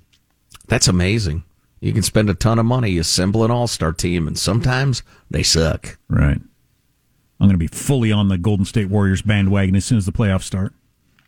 that's 0.67 0.87
amazing. 0.87 1.43
You 1.79 1.93
can 1.93 2.03
spend 2.03 2.29
a 2.29 2.35
ton 2.35 2.59
of 2.59 2.65
money, 2.67 2.99
assemble 2.99 3.43
an 3.43 3.49
all 3.49 3.65
star 3.65 3.91
team, 3.91 4.27
and 4.27 4.37
sometimes 4.37 5.01
they 5.31 5.41
suck. 5.41 5.97
Right. 6.09 6.39
I'm 7.39 7.47
going 7.47 7.53
to 7.53 7.57
be 7.57 7.65
fully 7.65 8.11
on 8.11 8.27
the 8.27 8.37
Golden 8.37 8.65
State 8.65 8.89
Warriors 8.89 9.23
bandwagon 9.23 9.75
as 9.75 9.85
soon 9.85 9.97
as 9.97 10.05
the 10.05 10.11
playoffs 10.11 10.43
start. 10.43 10.75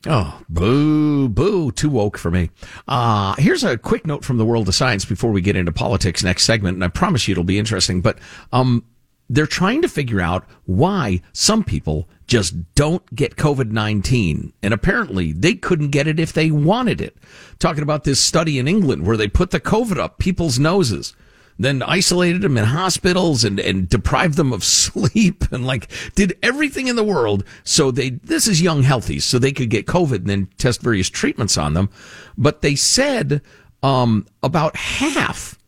Oh, 0.07 0.41
boo, 0.47 1.27
boo, 1.27 1.71
too 1.71 1.89
woke 1.89 2.17
for 2.17 2.31
me. 2.31 2.51
Uh, 2.87 3.35
here's 3.37 3.65
a 3.65 3.77
quick 3.77 4.07
note 4.07 4.23
from 4.23 4.37
the 4.37 4.45
world 4.45 4.69
of 4.69 4.75
science 4.75 5.03
before 5.03 5.31
we 5.31 5.41
get 5.41 5.57
into 5.57 5.73
politics 5.73 6.23
next 6.23 6.45
segment, 6.45 6.75
and 6.75 6.83
I 6.83 6.87
promise 6.87 7.27
you 7.27 7.33
it'll 7.33 7.43
be 7.43 7.59
interesting. 7.59 8.01
But 8.01 8.17
um, 8.53 8.85
they're 9.29 9.45
trying 9.45 9.81
to 9.81 9.89
figure 9.89 10.21
out 10.21 10.45
why 10.65 11.21
some 11.33 11.65
people 11.65 12.07
just 12.27 12.73
don't 12.75 13.13
get 13.13 13.35
COVID 13.35 13.71
19. 13.71 14.53
And 14.63 14.73
apparently 14.73 15.33
they 15.33 15.55
couldn't 15.55 15.89
get 15.89 16.07
it 16.07 16.19
if 16.19 16.31
they 16.31 16.49
wanted 16.49 17.01
it. 17.01 17.17
Talking 17.59 17.83
about 17.83 18.05
this 18.05 18.21
study 18.21 18.57
in 18.57 18.67
England 18.67 19.05
where 19.05 19.17
they 19.17 19.27
put 19.27 19.51
the 19.51 19.59
COVID 19.59 19.97
up 19.97 20.17
people's 20.17 20.57
noses 20.59 21.13
then 21.59 21.83
isolated 21.83 22.41
them 22.41 22.57
in 22.57 22.65
hospitals 22.65 23.43
and, 23.43 23.59
and 23.59 23.89
deprived 23.89 24.35
them 24.35 24.53
of 24.53 24.63
sleep 24.79 25.43
and 25.51 25.65
like 25.65 25.89
did 26.15 26.37
everything 26.41 26.87
in 26.87 26.95
the 26.95 27.03
world 27.03 27.43
so 27.63 27.91
they 27.91 28.09
this 28.09 28.47
is 28.47 28.61
young 28.61 28.83
healthy 28.83 29.19
so 29.19 29.37
they 29.37 29.51
could 29.51 29.69
get 29.69 29.85
covid 29.85 30.17
and 30.17 30.29
then 30.29 30.47
test 30.57 30.81
various 30.81 31.09
treatments 31.09 31.57
on 31.57 31.73
them 31.73 31.89
but 32.37 32.61
they 32.61 32.75
said 32.75 33.41
um, 33.81 34.25
about 34.43 34.75
half 34.75 35.59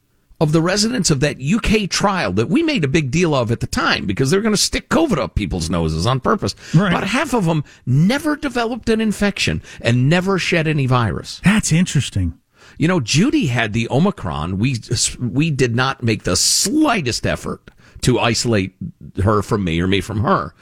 of 0.41 0.53
the 0.53 0.61
residents 0.61 1.11
of 1.11 1.19
that 1.19 1.39
UK 1.39 1.87
trial 1.87 2.33
that 2.33 2.49
we 2.49 2.63
made 2.63 2.83
a 2.83 2.87
big 2.87 3.11
deal 3.11 3.35
of 3.35 3.51
at 3.51 3.59
the 3.59 3.67
time 3.67 4.07
because 4.07 4.31
they're 4.31 4.41
going 4.41 4.55
to 4.55 4.57
stick 4.57 4.89
COVID 4.89 5.19
up 5.19 5.35
people's 5.35 5.69
noses 5.69 6.07
on 6.07 6.19
purpose. 6.19 6.55
Right. 6.73 6.91
About 6.91 7.07
half 7.07 7.35
of 7.35 7.45
them 7.45 7.63
never 7.85 8.35
developed 8.35 8.89
an 8.89 8.99
infection 8.99 9.61
and 9.81 10.09
never 10.09 10.39
shed 10.39 10.67
any 10.67 10.87
virus. 10.87 11.39
That's 11.43 11.71
interesting. 11.71 12.40
You 12.77 12.87
know, 12.87 12.99
Judy 12.99 13.47
had 13.47 13.73
the 13.73 13.87
Omicron. 13.89 14.57
We 14.57 14.77
we 15.19 15.51
did 15.51 15.75
not 15.75 16.03
make 16.03 16.23
the 16.23 16.35
slightest 16.35 17.25
effort 17.25 17.71
to 18.01 18.19
isolate 18.19 18.75
her 19.23 19.41
from 19.41 19.63
me 19.63 19.79
or 19.79 19.87
me 19.87 20.01
from 20.01 20.21
her. 20.21 20.53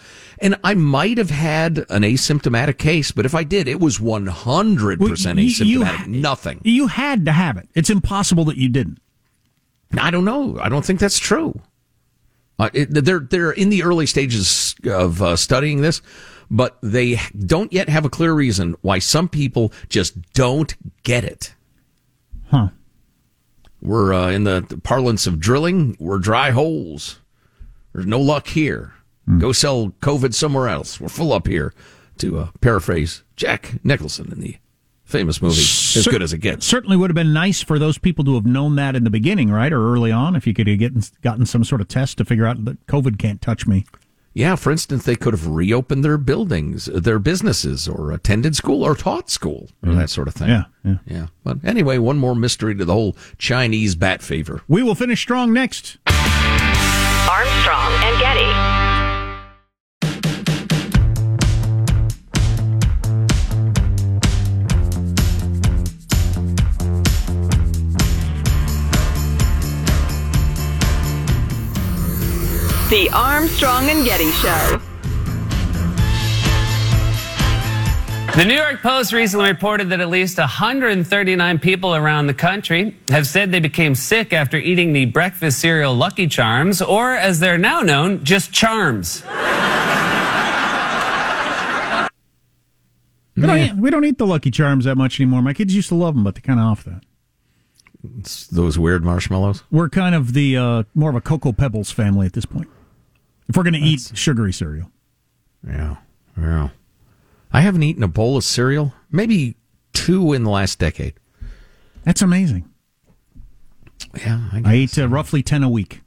And 0.42 0.58
I 0.64 0.74
might 0.74 1.18
have 1.18 1.30
had 1.30 1.80
an 1.90 2.04
asymptomatic 2.04 2.78
case, 2.78 3.12
but 3.12 3.26
if 3.26 3.36
I 3.36 3.44
did, 3.44 3.68
it 3.68 3.80
was 3.80 4.00
100% 4.00 4.28
asymptomatic. 4.98 5.66
You, 5.66 5.86
you, 5.86 6.08
Nothing. 6.08 6.62
You 6.64 6.88
had 6.88 7.26
to 7.26 7.32
have 7.32 7.58
it. 7.58 7.70
It's 7.76 7.90
impossible 7.90 8.46
that 8.46 8.58
you 8.58 8.70
didn't. 8.70 9.00
I 9.98 10.12
don't 10.12 10.26
know. 10.26 10.58
I 10.60 10.70
don't 10.70 10.86
think 10.86 11.00
that's 11.00 11.20
true. 11.20 11.60
Uh, 12.58 12.70
it, 12.74 12.90
they're 12.92 13.20
they're 13.22 13.52
in 13.52 13.70
the 13.70 13.84
early 13.84 14.06
stages 14.06 14.76
of 14.84 15.22
uh, 15.22 15.36
studying 15.38 15.82
this, 15.82 16.02
but 16.52 16.78
they 16.82 17.18
don't 17.38 17.72
yet 17.72 17.88
have 17.88 18.04
a 18.04 18.10
clear 18.10 18.34
reason 18.34 18.76
why 18.82 19.00
some 19.00 19.30
people 19.30 19.72
just 19.88 20.34
don't 20.34 20.76
get 21.04 21.24
it. 21.24 21.54
Huh. 22.50 22.70
We're 23.82 24.14
uh, 24.14 24.30
in 24.30 24.44
the, 24.44 24.66
the, 24.68 24.78
parlance 24.78 25.26
of 25.28 25.40
drilling. 25.40 25.96
We're 26.00 26.18
dry 26.18 26.52
holes. 26.52 27.20
There's 27.94 28.06
no 28.06 28.20
luck 28.20 28.48
here. 28.48 28.94
Mm. 29.28 29.40
Go 29.40 29.52
sell 29.52 29.90
COVID 30.02 30.34
somewhere 30.34 30.68
else. 30.68 31.00
We're 31.00 31.10
full 31.10 31.32
up 31.32 31.48
here. 31.48 31.74
To 32.18 32.38
uh, 32.38 32.48
paraphrase 32.60 33.24
Jack 33.38 33.76
Nicholson 33.82 34.30
in 34.34 34.42
the 34.42 34.58
famous 35.06 35.42
movie, 35.42 35.56
Cer- 35.56 36.00
as 36.00 36.08
good 36.08 36.22
as 36.22 36.34
it 36.34 36.40
gets. 36.40 36.66
Certainly 36.66 36.98
would 36.98 37.10
have 37.10 37.16
been 37.16 37.32
nice 37.32 37.64
for 37.64 37.80
those 37.80 37.98
people 37.98 38.26
to 38.26 38.36
have 38.36 38.46
known 38.46 38.76
that 38.76 38.94
in 38.94 39.06
the 39.06 39.10
beginning, 39.10 39.50
right, 39.50 39.72
or 39.72 39.94
early 39.94 40.12
on, 40.12 40.36
if 40.36 40.46
you 40.46 40.54
could 40.54 40.68
have 40.68 41.22
gotten 41.22 41.46
some 41.46 41.64
sort 41.64 41.80
of 41.80 41.88
test 41.88 42.18
to 42.18 42.26
figure 42.26 42.46
out 42.46 42.66
that 42.66 42.86
COVID 42.88 43.18
can't 43.18 43.42
touch 43.42 43.66
me. 43.66 43.86
Yeah, 44.34 44.56
for 44.56 44.72
instance, 44.72 45.06
they 45.06 45.16
could 45.16 45.34
have 45.34 45.48
reopened 45.48 46.04
their 46.04 46.18
buildings, 46.18 46.88
uh, 46.88 47.00
their 47.00 47.20
businesses, 47.20 47.88
or 47.88 48.12
attended 48.12 48.56
school 48.56 48.84
or 48.84 48.96
taught 48.96 49.30
school, 49.30 49.70
or 49.84 49.94
that 49.96 50.06
mm. 50.06 50.10
sort 50.10 50.28
of 50.28 50.36
thing. 50.36 50.50
Yeah, 50.50 50.66
yeah. 50.84 50.98
Yeah. 51.06 51.28
But 51.44 51.58
anyway, 51.64 51.98
one 51.98 52.18
more 52.18 52.36
mystery 52.36 52.76
to 52.76 52.86
the 52.86 52.94
whole 52.94 53.18
Chinese 53.38 53.96
bat 53.96 54.22
fever. 54.22 54.62
We 54.68 54.84
will 54.84 54.96
finish 54.96 55.22
strong 55.22 55.52
next. 55.52 55.98
Armstrong 57.28 57.94
and 58.04 58.20
Getty. 58.20 58.89
The 72.90 73.08
Armstrong 73.14 73.88
and 73.88 74.04
Getty 74.04 74.32
Show. 74.32 74.82
The 78.36 78.46
New 78.46 78.56
York 78.56 78.82
Post 78.82 79.14
recently 79.14 79.48
reported 79.48 79.90
that 79.90 80.00
at 80.00 80.10
least 80.10 80.40
139 80.40 81.60
people 81.60 81.94
around 81.96 82.26
the 82.26 82.34
country 82.34 82.98
have 83.10 83.28
said 83.28 83.52
they 83.52 83.60
became 83.60 83.94
sick 83.94 84.34
after 84.34 84.58
eating 84.58 84.94
the 84.94 85.06
breakfast 85.06 85.60
cereal 85.60 85.94
Lucky 85.94 86.26
Charms, 86.26 86.82
or 86.82 87.14
as 87.14 87.40
they're 87.40 87.60
now 87.60 87.82
known, 87.82 88.24
just 88.24 88.52
Charms. 88.52 89.22
We 93.36 93.46
don't, 93.46 93.58
eat, 93.60 93.76
we 93.76 93.92
don't 93.92 94.04
eat 94.04 94.18
the 94.18 94.26
Lucky 94.26 94.50
Charms 94.50 94.86
that 94.86 94.96
much 94.96 95.20
anymore. 95.20 95.44
My 95.44 95.54
kids 95.54 95.76
used 95.76 95.90
to 95.90 95.96
love 95.96 96.16
them, 96.16 96.24
but 96.24 96.34
they're 96.34 96.42
kind 96.42 96.60
of 96.60 96.66
off 96.66 96.84
that. 96.86 97.04
It's 98.18 98.48
those 98.48 98.80
weird 98.80 99.04
marshmallows. 99.06 99.62
We're 99.70 99.90
kind 99.90 100.16
of 100.16 100.34
the 100.34 100.58
uh, 100.58 100.84
more 100.96 101.12
of 101.12 101.16
a 101.16 101.22
Cocoa 101.22 101.52
Pebbles 101.52 101.92
family 101.92 102.26
at 102.26 102.34
this 102.34 102.46
point. 102.46 102.68
If 103.50 103.58
we're 103.58 103.64
going 103.64 103.74
to 103.74 103.80
eat 103.80 104.12
sugary 104.14 104.54
cereal. 104.54 104.92
Yeah. 105.68 105.98
Yeah. 106.40 106.70
I 107.52 107.62
haven't 107.62 107.84
eaten 107.84 108.04
a 108.04 108.08
bowl 108.08 108.38
of 108.38 108.44
cereal, 108.44 108.94
maybe 109.12 109.58
two 109.92 110.34
in 110.34 110.44
the 110.44 110.52
last 110.52 110.78
decade. 110.78 111.16
That's 112.04 112.22
amazing. 112.22 112.70
Yeah. 114.16 114.50
I, 114.54 114.62
I 114.64 114.76
eat 114.76 114.98
uh, 114.98 115.08
roughly 115.10 115.42
10 115.42 115.64
a 115.64 115.70
week. 115.70 116.02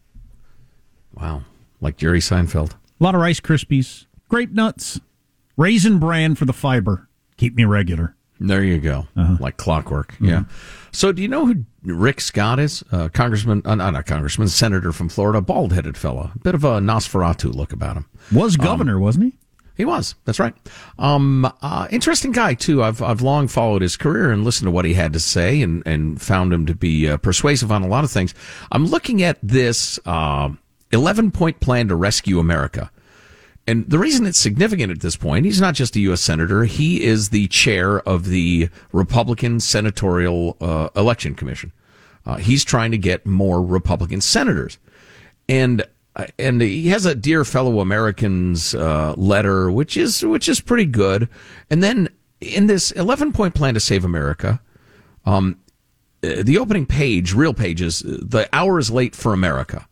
Wow. 1.14 1.42
Like 1.80 1.96
Jerry 1.96 2.20
Seinfeld. 2.20 2.72
A 2.72 3.04
lot 3.04 3.16
of 3.16 3.20
Rice 3.20 3.40
Krispies, 3.40 4.06
grape 4.28 4.52
nuts, 4.52 5.00
raisin 5.56 5.98
bran 5.98 6.36
for 6.36 6.44
the 6.44 6.52
fiber. 6.52 7.08
Keep 7.36 7.56
me 7.56 7.64
regular. 7.64 8.14
There 8.42 8.62
you 8.62 8.78
go. 8.78 9.06
Uh-huh. 9.16 9.36
Like 9.40 9.56
clockwork. 9.56 10.12
Mm-hmm. 10.14 10.26
Yeah. 10.26 10.44
So, 10.90 11.12
do 11.12 11.22
you 11.22 11.28
know 11.28 11.46
who 11.46 11.64
Rick 11.84 12.20
Scott 12.20 12.58
is? 12.58 12.84
Uh, 12.92 13.08
congressman, 13.08 13.62
uh, 13.64 13.74
not 13.74 14.04
congressman, 14.04 14.48
senator 14.48 14.92
from 14.92 15.08
Florida, 15.08 15.40
bald 15.40 15.72
headed 15.72 15.96
fellow. 15.96 16.30
Bit 16.42 16.54
of 16.54 16.64
a 16.64 16.80
Nosferatu 16.80 17.54
look 17.54 17.72
about 17.72 17.96
him. 17.96 18.06
Was 18.32 18.58
um, 18.58 18.64
governor, 18.64 18.96
um, 18.96 19.02
wasn't 19.02 19.24
he? 19.26 19.38
He 19.74 19.84
was. 19.86 20.14
That's 20.26 20.38
right. 20.38 20.54
Um, 20.98 21.50
uh, 21.62 21.88
interesting 21.90 22.32
guy 22.32 22.54
too. 22.54 22.82
I've 22.82 23.00
I've 23.00 23.22
long 23.22 23.48
followed 23.48 23.80
his 23.80 23.96
career 23.96 24.30
and 24.30 24.44
listened 24.44 24.66
to 24.66 24.70
what 24.70 24.84
he 24.84 24.94
had 24.94 25.14
to 25.14 25.20
say, 25.20 25.62
and 25.62 25.82
and 25.86 26.20
found 26.20 26.52
him 26.52 26.66
to 26.66 26.74
be 26.74 27.08
uh, 27.08 27.16
persuasive 27.16 27.72
on 27.72 27.82
a 27.82 27.88
lot 27.88 28.04
of 28.04 28.10
things. 28.10 28.34
I'm 28.70 28.86
looking 28.86 29.22
at 29.22 29.38
this 29.42 29.98
uh, 30.04 30.50
11 30.90 31.30
point 31.30 31.60
plan 31.60 31.88
to 31.88 31.96
rescue 31.96 32.38
America. 32.38 32.90
And 33.66 33.88
the 33.88 33.98
reason 33.98 34.26
it's 34.26 34.38
significant 34.38 34.90
at 34.90 35.00
this 35.00 35.16
point, 35.16 35.44
he's 35.44 35.60
not 35.60 35.74
just 35.74 35.94
a 35.94 36.00
U.S. 36.00 36.20
Senator, 36.20 36.64
he 36.64 37.04
is 37.04 37.28
the 37.28 37.46
chair 37.48 38.00
of 38.00 38.26
the 38.26 38.68
Republican 38.90 39.60
Senatorial 39.60 40.56
uh, 40.60 40.88
Election 40.96 41.34
Commission. 41.34 41.72
Uh, 42.26 42.36
he's 42.36 42.64
trying 42.64 42.90
to 42.90 42.98
get 42.98 43.24
more 43.24 43.62
Republican 43.62 44.20
senators. 44.20 44.78
And 45.48 45.84
uh, 46.14 46.26
and 46.38 46.60
he 46.60 46.88
has 46.88 47.06
a 47.06 47.14
dear 47.14 47.44
fellow 47.44 47.80
Americans 47.80 48.74
uh, 48.74 49.14
letter, 49.16 49.70
which 49.70 49.96
is 49.96 50.24
which 50.24 50.48
is 50.48 50.60
pretty 50.60 50.84
good. 50.84 51.28
And 51.70 51.82
then 51.82 52.08
in 52.40 52.66
this 52.66 52.90
11 52.92 53.32
point 53.32 53.54
plan 53.54 53.74
to 53.74 53.80
save 53.80 54.04
America, 54.04 54.60
um, 55.24 55.58
uh, 56.22 56.42
the 56.42 56.58
opening 56.58 56.86
page, 56.86 57.32
real 57.32 57.54
pages, 57.54 58.00
the 58.00 58.48
hour 58.52 58.78
is 58.78 58.90
late 58.90 59.14
for 59.14 59.32
America 59.32 59.88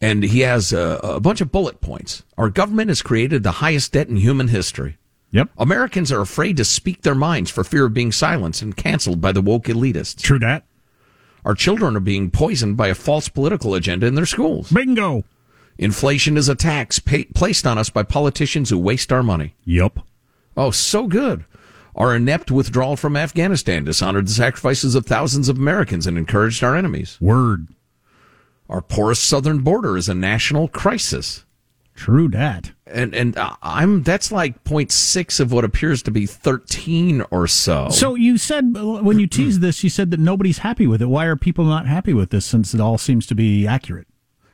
and 0.00 0.22
he 0.22 0.40
has 0.40 0.72
a, 0.72 1.00
a, 1.02 1.20
bunch 1.20 1.40
of 1.40 1.52
bullet 1.52 1.80
points. 1.80 2.22
Our 2.36 2.50
government 2.50 2.90
has 2.90 3.02
created 3.02 3.42
the 3.42 3.52
highest 3.52 3.92
debt 3.92 4.08
in 4.08 4.16
human 4.16 4.48
history. 4.48 4.98
Yep. 5.30 5.50
Americans 5.58 6.12
are 6.12 6.20
afraid 6.20 6.56
to 6.58 6.64
speak 6.64 7.02
their 7.02 7.14
minds 7.14 7.50
for 7.50 7.64
fear 7.64 7.86
of 7.86 7.94
being 7.94 8.12
silenced 8.12 8.62
and 8.62 8.76
canceled 8.76 9.20
by 9.20 9.32
the 9.32 9.42
woke 9.42 9.64
elitists. 9.64 10.20
True 10.20 10.38
that. 10.38 10.64
Our 11.44 11.54
children 11.54 11.96
are 11.96 12.00
being 12.00 12.30
poisoned 12.30 12.76
by 12.76 12.88
a 12.88 12.94
false 12.94 13.28
political 13.28 13.74
agenda 13.74 14.06
in 14.06 14.14
their 14.14 14.26
schools. 14.26 14.70
Bingo. 14.70 15.24
Inflation 15.78 16.36
is 16.36 16.48
a 16.48 16.54
tax 16.54 16.98
pay, 16.98 17.24
placed 17.24 17.66
on 17.66 17.78
us 17.78 17.90
by 17.90 18.02
politicians 18.02 18.70
who 18.70 18.78
waste 18.78 19.12
our 19.12 19.22
money. 19.22 19.54
Yep. 19.64 20.00
Oh, 20.56 20.70
so 20.70 21.06
good. 21.06 21.44
Our 21.94 22.14
inept 22.14 22.50
withdrawal 22.50 22.96
from 22.96 23.16
Afghanistan 23.16 23.84
dishonored 23.84 24.26
the 24.26 24.32
sacrifices 24.32 24.94
of 24.94 25.06
thousands 25.06 25.48
of 25.48 25.56
Americans 25.56 26.06
and 26.06 26.18
encouraged 26.18 26.62
our 26.62 26.76
enemies. 26.76 27.18
Word. 27.20 27.68
Our 28.68 28.82
porous 28.82 29.20
southern 29.20 29.60
border 29.60 29.96
is 29.96 30.08
a 30.08 30.14
national 30.14 30.68
crisis. 30.68 31.44
True 31.94 32.28
that. 32.28 32.72
And 32.86 33.14
and 33.14 33.34
I'm 33.62 34.02
that's 34.02 34.30
like 34.30 34.62
0.6 34.64 35.40
of 35.40 35.50
what 35.50 35.64
appears 35.64 36.02
to 36.02 36.10
be 36.10 36.26
13 36.26 37.24
or 37.30 37.46
so. 37.46 37.88
So 37.88 38.14
you 38.14 38.36
said 38.36 38.74
when 38.74 39.18
you 39.18 39.26
teased 39.26 39.62
this, 39.62 39.82
you 39.82 39.90
said 39.90 40.10
that 40.10 40.20
nobody's 40.20 40.58
happy 40.58 40.86
with 40.86 41.00
it. 41.00 41.06
Why 41.06 41.24
are 41.24 41.36
people 41.36 41.64
not 41.64 41.86
happy 41.86 42.12
with 42.12 42.30
this 42.30 42.44
since 42.44 42.74
it 42.74 42.80
all 42.80 42.98
seems 42.98 43.26
to 43.28 43.34
be 43.34 43.66
accurate? 43.66 44.06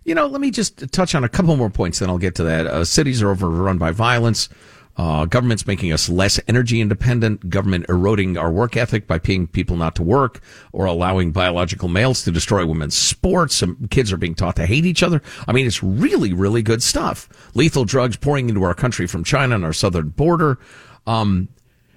You 0.04 0.14
know, 0.14 0.26
let 0.26 0.40
me 0.40 0.50
just 0.50 0.90
touch 0.92 1.14
on 1.14 1.24
a 1.24 1.28
couple 1.28 1.56
more 1.56 1.70
points, 1.70 1.98
then 1.98 2.08
I'll 2.08 2.18
get 2.18 2.34
to 2.36 2.44
that. 2.44 2.66
Uh, 2.66 2.84
cities 2.84 3.22
are 3.22 3.30
overrun 3.30 3.78
by 3.78 3.92
violence. 3.92 4.48
Uh, 4.96 5.24
government's 5.24 5.66
making 5.66 5.92
us 5.92 6.08
less 6.08 6.38
energy 6.46 6.80
independent. 6.80 7.48
Government 7.48 7.86
eroding 7.88 8.36
our 8.36 8.52
work 8.52 8.76
ethic 8.76 9.06
by 9.06 9.18
paying 9.18 9.46
people 9.46 9.76
not 9.76 9.94
to 9.96 10.02
work 10.02 10.40
or 10.72 10.84
allowing 10.84 11.32
biological 11.32 11.88
males 11.88 12.22
to 12.24 12.30
destroy 12.30 12.66
women's 12.66 12.94
sports. 12.94 13.56
Some 13.56 13.88
kids 13.88 14.12
are 14.12 14.18
being 14.18 14.34
taught 14.34 14.56
to 14.56 14.66
hate 14.66 14.84
each 14.84 15.02
other. 15.02 15.22
I 15.48 15.52
mean, 15.52 15.66
it's 15.66 15.82
really, 15.82 16.32
really 16.32 16.62
good 16.62 16.82
stuff. 16.82 17.28
Lethal 17.54 17.84
drugs 17.84 18.16
pouring 18.16 18.48
into 18.48 18.62
our 18.64 18.74
country 18.74 19.06
from 19.06 19.24
China 19.24 19.54
and 19.54 19.64
our 19.64 19.72
southern 19.72 20.10
border. 20.10 20.58
Um, 21.06 21.48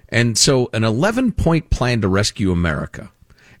and 0.08 0.38
so 0.38 0.70
an 0.72 0.84
11 0.84 1.32
point 1.32 1.68
plan 1.70 2.00
to 2.00 2.08
rescue 2.08 2.50
America. 2.50 3.10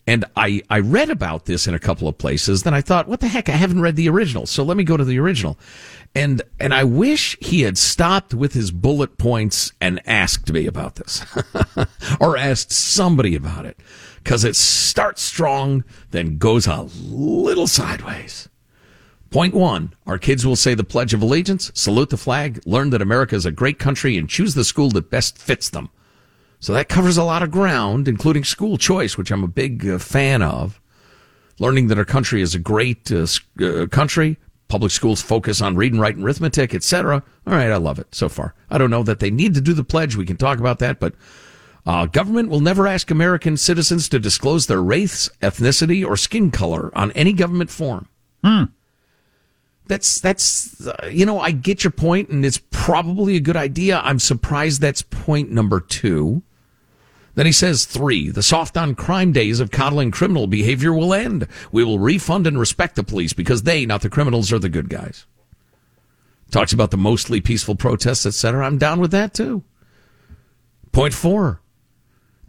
And 0.06 0.24
I, 0.36 0.62
I 0.70 0.78
read 0.78 1.10
about 1.10 1.46
this 1.46 1.66
in 1.66 1.74
a 1.74 1.80
couple 1.80 2.06
of 2.06 2.16
places. 2.16 2.62
Then 2.62 2.74
I 2.74 2.80
thought, 2.80 3.08
what 3.08 3.20
the 3.20 3.28
heck? 3.28 3.48
I 3.48 3.52
haven't 3.52 3.80
read 3.80 3.96
the 3.96 4.08
original. 4.08 4.46
So 4.46 4.62
let 4.62 4.76
me 4.76 4.84
go 4.84 4.96
to 4.96 5.04
the 5.04 5.18
original. 5.18 5.58
And, 6.14 6.42
and 6.60 6.72
I 6.72 6.84
wish 6.84 7.36
he 7.40 7.62
had 7.62 7.76
stopped 7.76 8.32
with 8.32 8.52
his 8.52 8.70
bullet 8.70 9.18
points 9.18 9.72
and 9.80 10.00
asked 10.06 10.52
me 10.52 10.66
about 10.66 10.94
this 10.94 11.24
or 12.20 12.36
asked 12.36 12.72
somebody 12.72 13.34
about 13.34 13.66
it 13.66 13.78
because 14.22 14.44
it 14.44 14.56
starts 14.56 15.22
strong, 15.22 15.84
then 16.12 16.38
goes 16.38 16.66
a 16.66 16.82
little 16.82 17.66
sideways. 17.66 18.48
Point 19.30 19.54
one, 19.54 19.92
our 20.06 20.18
kids 20.18 20.46
will 20.46 20.56
say 20.56 20.74
the 20.74 20.84
Pledge 20.84 21.12
of 21.12 21.20
Allegiance, 21.20 21.72
salute 21.74 22.10
the 22.10 22.16
flag, 22.16 22.60
learn 22.64 22.90
that 22.90 23.02
America 23.02 23.34
is 23.34 23.44
a 23.44 23.50
great 23.50 23.78
country 23.78 24.16
and 24.16 24.28
choose 24.28 24.54
the 24.54 24.64
school 24.64 24.88
that 24.90 25.10
best 25.10 25.36
fits 25.36 25.68
them. 25.68 25.90
So 26.60 26.72
that 26.72 26.88
covers 26.88 27.16
a 27.16 27.24
lot 27.24 27.42
of 27.42 27.50
ground, 27.50 28.08
including 28.08 28.44
school 28.44 28.78
choice, 28.78 29.16
which 29.16 29.30
I'm 29.30 29.44
a 29.44 29.48
big 29.48 29.86
uh, 29.86 29.98
fan 29.98 30.42
of. 30.42 30.80
Learning 31.58 31.88
that 31.88 31.98
our 31.98 32.04
country 32.04 32.42
is 32.42 32.54
a 32.54 32.58
great 32.58 33.10
uh, 33.10 33.26
uh, 33.62 33.86
country, 33.86 34.38
public 34.68 34.92
schools 34.92 35.22
focus 35.22 35.62
on 35.62 35.76
reading, 35.76 36.00
writing, 36.00 36.22
arithmetic, 36.22 36.74
etc. 36.74 37.22
All 37.46 37.54
right, 37.54 37.70
I 37.70 37.76
love 37.76 37.98
it 37.98 38.14
so 38.14 38.28
far. 38.28 38.54
I 38.70 38.78
don't 38.78 38.90
know 38.90 39.02
that 39.02 39.20
they 39.20 39.30
need 39.30 39.54
to 39.54 39.60
do 39.60 39.72
the 39.72 39.84
pledge. 39.84 40.16
We 40.16 40.26
can 40.26 40.36
talk 40.36 40.58
about 40.58 40.80
that, 40.80 41.00
but 41.00 41.14
uh, 41.86 42.06
government 42.06 42.48
will 42.48 42.60
never 42.60 42.86
ask 42.86 43.10
American 43.10 43.56
citizens 43.56 44.08
to 44.08 44.18
disclose 44.18 44.66
their 44.66 44.82
race, 44.82 45.30
ethnicity, 45.40 46.04
or 46.04 46.16
skin 46.16 46.50
color 46.50 46.90
on 46.98 47.12
any 47.12 47.32
government 47.32 47.70
form. 47.70 48.08
Hmm. 48.42 48.64
That's 49.86 50.20
that's 50.20 50.84
uh, 50.84 51.08
you 51.10 51.24
know 51.24 51.38
I 51.38 51.52
get 51.52 51.84
your 51.84 51.92
point, 51.92 52.28
and 52.28 52.44
it's 52.44 52.60
probably 52.70 53.36
a 53.36 53.40
good 53.40 53.56
idea. 53.56 54.00
I'm 54.00 54.18
surprised 54.18 54.80
that's 54.80 55.02
point 55.02 55.52
number 55.52 55.78
two. 55.78 56.42
Then 57.36 57.46
he 57.46 57.52
says 57.52 57.84
three, 57.84 58.30
the 58.30 58.42
soft 58.42 58.78
on 58.78 58.94
crime 58.94 59.30
days 59.30 59.60
of 59.60 59.70
coddling 59.70 60.10
criminal 60.10 60.46
behavior 60.46 60.92
will 60.92 61.12
end. 61.12 61.46
We 61.70 61.84
will 61.84 61.98
refund 61.98 62.46
and 62.46 62.58
respect 62.58 62.96
the 62.96 63.04
police 63.04 63.34
because 63.34 63.62
they, 63.62 63.84
not 63.84 64.00
the 64.00 64.08
criminals, 64.08 64.50
are 64.52 64.58
the 64.58 64.70
good 64.70 64.88
guys. 64.88 65.26
Talks 66.50 66.72
about 66.72 66.90
the 66.90 66.96
mostly 66.96 67.42
peaceful 67.42 67.74
protests, 67.74 68.24
etc. 68.24 68.66
I'm 68.66 68.78
down 68.78 69.00
with 69.00 69.10
that 69.10 69.34
too. 69.34 69.62
Point 70.92 71.12
four. 71.12 71.60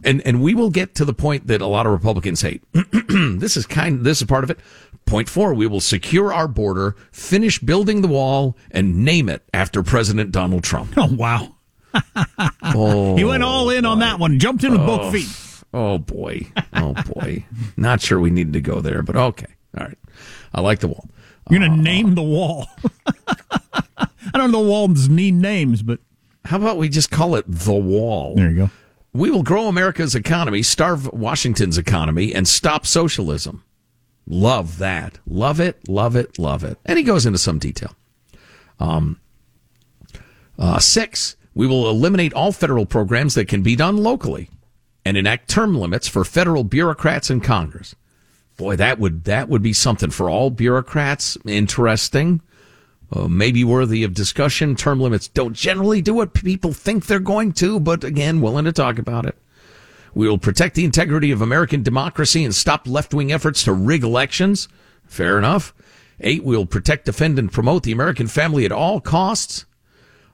And 0.02 0.22
and 0.22 0.42
we 0.42 0.54
will 0.54 0.70
get 0.70 0.94
to 0.94 1.04
the 1.04 1.12
point 1.12 1.48
that 1.48 1.60
a 1.60 1.66
lot 1.66 1.84
of 1.84 1.92
Republicans 1.92 2.40
hate. 2.40 2.62
this 2.72 3.58
is 3.58 3.66
kind 3.66 4.06
this 4.06 4.22
is 4.22 4.26
part 4.26 4.44
of 4.44 4.50
it. 4.50 4.58
Point 5.04 5.28
four, 5.28 5.52
we 5.52 5.66
will 5.66 5.80
secure 5.80 6.32
our 6.32 6.48
border, 6.48 6.96
finish 7.12 7.58
building 7.58 8.00
the 8.00 8.08
wall, 8.08 8.56
and 8.70 9.04
name 9.04 9.28
it 9.28 9.42
after 9.52 9.82
President 9.82 10.32
Donald 10.32 10.64
Trump. 10.64 10.94
Oh 10.96 11.12
wow. 11.12 11.56
Oh, 12.62 13.16
he 13.16 13.24
went 13.24 13.42
all 13.42 13.70
in 13.70 13.84
on 13.84 14.00
that 14.00 14.18
one, 14.18 14.38
jumped 14.38 14.64
in 14.64 14.72
with 14.72 14.86
both 14.86 15.12
feet. 15.12 15.28
Oh 15.72 15.98
boy. 15.98 16.50
Oh 16.72 16.94
boy. 17.14 17.44
Not 17.76 18.00
sure 18.00 18.18
we 18.18 18.30
needed 18.30 18.54
to 18.54 18.60
go 18.60 18.80
there, 18.80 19.02
but 19.02 19.16
okay. 19.16 19.52
All 19.78 19.86
right. 19.86 19.98
I 20.54 20.60
like 20.60 20.80
the 20.80 20.88
wall. 20.88 21.08
You're 21.50 21.60
gonna 21.60 21.72
uh, 21.72 21.76
name 21.76 22.14
the 22.14 22.22
wall. 22.22 22.66
I 23.98 24.36
don't 24.36 24.50
know 24.50 24.60
walls 24.60 25.08
need 25.08 25.34
names, 25.34 25.82
but 25.82 26.00
how 26.44 26.56
about 26.56 26.78
we 26.78 26.88
just 26.88 27.10
call 27.10 27.34
it 27.34 27.44
the 27.46 27.74
wall? 27.74 28.34
There 28.34 28.50
you 28.50 28.56
go. 28.56 28.70
We 29.12 29.30
will 29.30 29.42
grow 29.42 29.66
America's 29.66 30.14
economy, 30.14 30.62
starve 30.62 31.10
Washington's 31.12 31.78
economy, 31.78 32.34
and 32.34 32.46
stop 32.46 32.86
socialism. 32.86 33.64
Love 34.26 34.78
that. 34.78 35.18
Love 35.26 35.60
it, 35.60 35.88
love 35.88 36.14
it, 36.14 36.38
love 36.38 36.62
it. 36.62 36.78
And 36.84 36.98
he 36.98 37.04
goes 37.04 37.24
into 37.24 37.38
some 37.38 37.58
detail. 37.58 37.94
Um, 38.78 39.18
uh, 40.58 40.78
six, 40.78 41.36
we 41.58 41.66
will 41.66 41.90
eliminate 41.90 42.32
all 42.34 42.52
federal 42.52 42.86
programs 42.86 43.34
that 43.34 43.48
can 43.48 43.62
be 43.62 43.74
done 43.74 43.96
locally 43.96 44.48
and 45.04 45.16
enact 45.16 45.50
term 45.50 45.76
limits 45.76 46.06
for 46.06 46.22
federal 46.22 46.62
bureaucrats 46.62 47.30
in 47.30 47.40
Congress. 47.40 47.96
Boy, 48.56 48.76
that 48.76 49.00
would 49.00 49.24
that 49.24 49.48
would 49.48 49.60
be 49.60 49.72
something 49.72 50.10
for 50.10 50.30
all 50.30 50.50
bureaucrats. 50.50 51.36
Interesting, 51.44 52.42
uh, 53.12 53.26
maybe 53.26 53.64
worthy 53.64 54.04
of 54.04 54.14
discussion. 54.14 54.76
Term 54.76 55.00
limits 55.00 55.26
don't 55.26 55.52
generally 55.52 56.00
do 56.00 56.14
what 56.14 56.32
people 56.32 56.72
think 56.72 57.06
they're 57.06 57.18
going 57.18 57.52
to, 57.54 57.80
but 57.80 58.04
again, 58.04 58.40
willing 58.40 58.66
to 58.66 58.72
talk 58.72 58.96
about 58.96 59.26
it. 59.26 59.36
We 60.14 60.28
will 60.28 60.38
protect 60.38 60.76
the 60.76 60.84
integrity 60.84 61.32
of 61.32 61.42
American 61.42 61.82
democracy 61.82 62.44
and 62.44 62.54
stop 62.54 62.86
left 62.86 63.12
wing 63.12 63.32
efforts 63.32 63.64
to 63.64 63.72
rig 63.72 64.04
elections. 64.04 64.68
Fair 65.06 65.36
enough. 65.36 65.74
Eight, 66.20 66.44
we'll 66.44 66.66
protect, 66.66 67.06
defend, 67.06 67.36
and 67.36 67.50
promote 67.50 67.82
the 67.82 67.92
American 67.92 68.28
family 68.28 68.64
at 68.64 68.70
all 68.70 69.00
costs. 69.00 69.64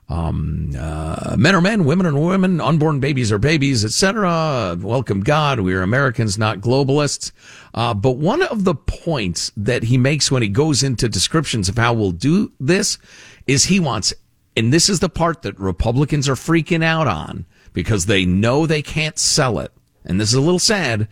Um, 0.07 0.71
uh, 0.77 1.35
men 1.37 1.55
are 1.55 1.61
men, 1.61 1.83
women 1.85 2.05
are 2.05 2.13
women, 2.13 2.61
unborn 2.61 2.99
babies 2.99 3.31
are 3.31 3.39
babies, 3.39 3.83
etc. 3.83 4.77
Welcome 4.79 5.21
God. 5.21 5.59
We 5.59 5.73
are 5.73 5.81
Americans, 5.81 6.37
not 6.37 6.59
globalists. 6.59 7.31
Uh, 7.73 7.93
but 7.93 8.17
one 8.17 8.43
of 8.43 8.65
the 8.65 8.75
points 8.75 9.51
that 9.57 9.83
he 9.83 9.97
makes 9.97 10.29
when 10.29 10.43
he 10.43 10.47
goes 10.47 10.83
into 10.83 11.09
descriptions 11.09 11.69
of 11.69 11.77
how 11.77 11.93
we'll 11.93 12.11
do 12.11 12.51
this 12.59 12.99
is 13.47 13.65
he 13.65 13.79
wants, 13.79 14.13
and 14.55 14.71
this 14.71 14.89
is 14.89 14.99
the 14.99 15.09
part 15.09 15.41
that 15.41 15.59
Republicans 15.59 16.29
are 16.29 16.35
freaking 16.35 16.83
out 16.83 17.07
on 17.07 17.45
because 17.73 18.05
they 18.05 18.25
know 18.25 18.65
they 18.65 18.81
can't 18.81 19.17
sell 19.17 19.59
it. 19.59 19.71
And 20.05 20.21
this 20.21 20.29
is 20.29 20.35
a 20.35 20.41
little 20.41 20.59
sad. 20.59 21.07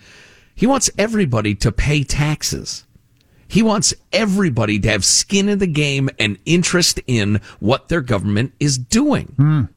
He 0.54 0.68
wants 0.68 0.92
everybody 1.00 1.56
to 1.56 1.72
pay 1.72 2.04
taxes. 2.04 2.86
He 3.54 3.62
wants 3.62 3.94
everybody 4.12 4.80
to 4.80 4.90
have 4.90 5.06
skin 5.06 5.48
in 5.48 5.60
the 5.60 5.68
game 5.68 6.10
and 6.18 6.40
interest 6.44 7.00
in 7.06 7.40
what 7.60 7.88
their 7.88 8.02
government 8.02 8.52
is 8.60 8.80
doing. 8.80 9.36
Mm. 9.38 9.70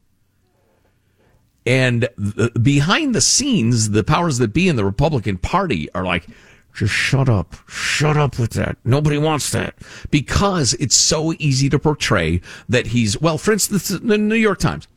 And 1.67 2.09
the, 2.17 2.49
behind 2.59 3.13
the 3.13 3.21
scenes, 3.21 3.91
the 3.91 4.03
powers 4.03 4.39
that 4.39 4.51
be 4.51 4.67
in 4.67 4.77
the 4.77 4.83
Republican 4.83 5.37
Party 5.37 5.93
are 5.93 6.03
like, 6.03 6.25
just 6.73 6.91
shut 6.91 7.29
up. 7.29 7.55
Shut 7.67 8.17
up 8.17 8.39
with 8.39 8.53
that. 8.53 8.77
Nobody 8.83 9.19
wants 9.19 9.51
that. 9.51 9.75
Because 10.09 10.73
it's 10.79 10.95
so 10.95 11.33
easy 11.37 11.69
to 11.69 11.77
portray 11.77 12.41
that 12.67 12.87
he's, 12.87 13.21
well, 13.21 13.37
for 13.37 13.51
instance, 13.51 13.89
the 13.89 14.17
New 14.17 14.33
York 14.33 14.57
Times 14.57 14.87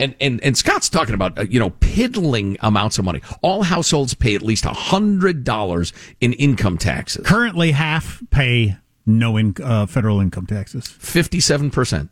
and, 0.00 0.14
and, 0.20 0.42
and 0.42 0.56
Scott's 0.56 0.88
talking 0.88 1.14
about, 1.14 1.38
uh, 1.38 1.42
you 1.42 1.58
know, 1.58 1.70
piddling 1.80 2.56
amounts 2.60 2.98
of 2.98 3.04
money. 3.04 3.20
All 3.42 3.62
households 3.62 4.14
pay 4.14 4.34
at 4.34 4.42
least 4.42 4.64
$100 4.64 5.92
in 6.20 6.32
income 6.34 6.78
taxes. 6.78 7.26
Currently, 7.26 7.72
half 7.72 8.22
pay 8.30 8.76
no 9.06 9.36
in, 9.36 9.54
uh, 9.62 9.86
federal 9.86 10.20
income 10.20 10.46
taxes. 10.46 10.84
57% 10.84 12.08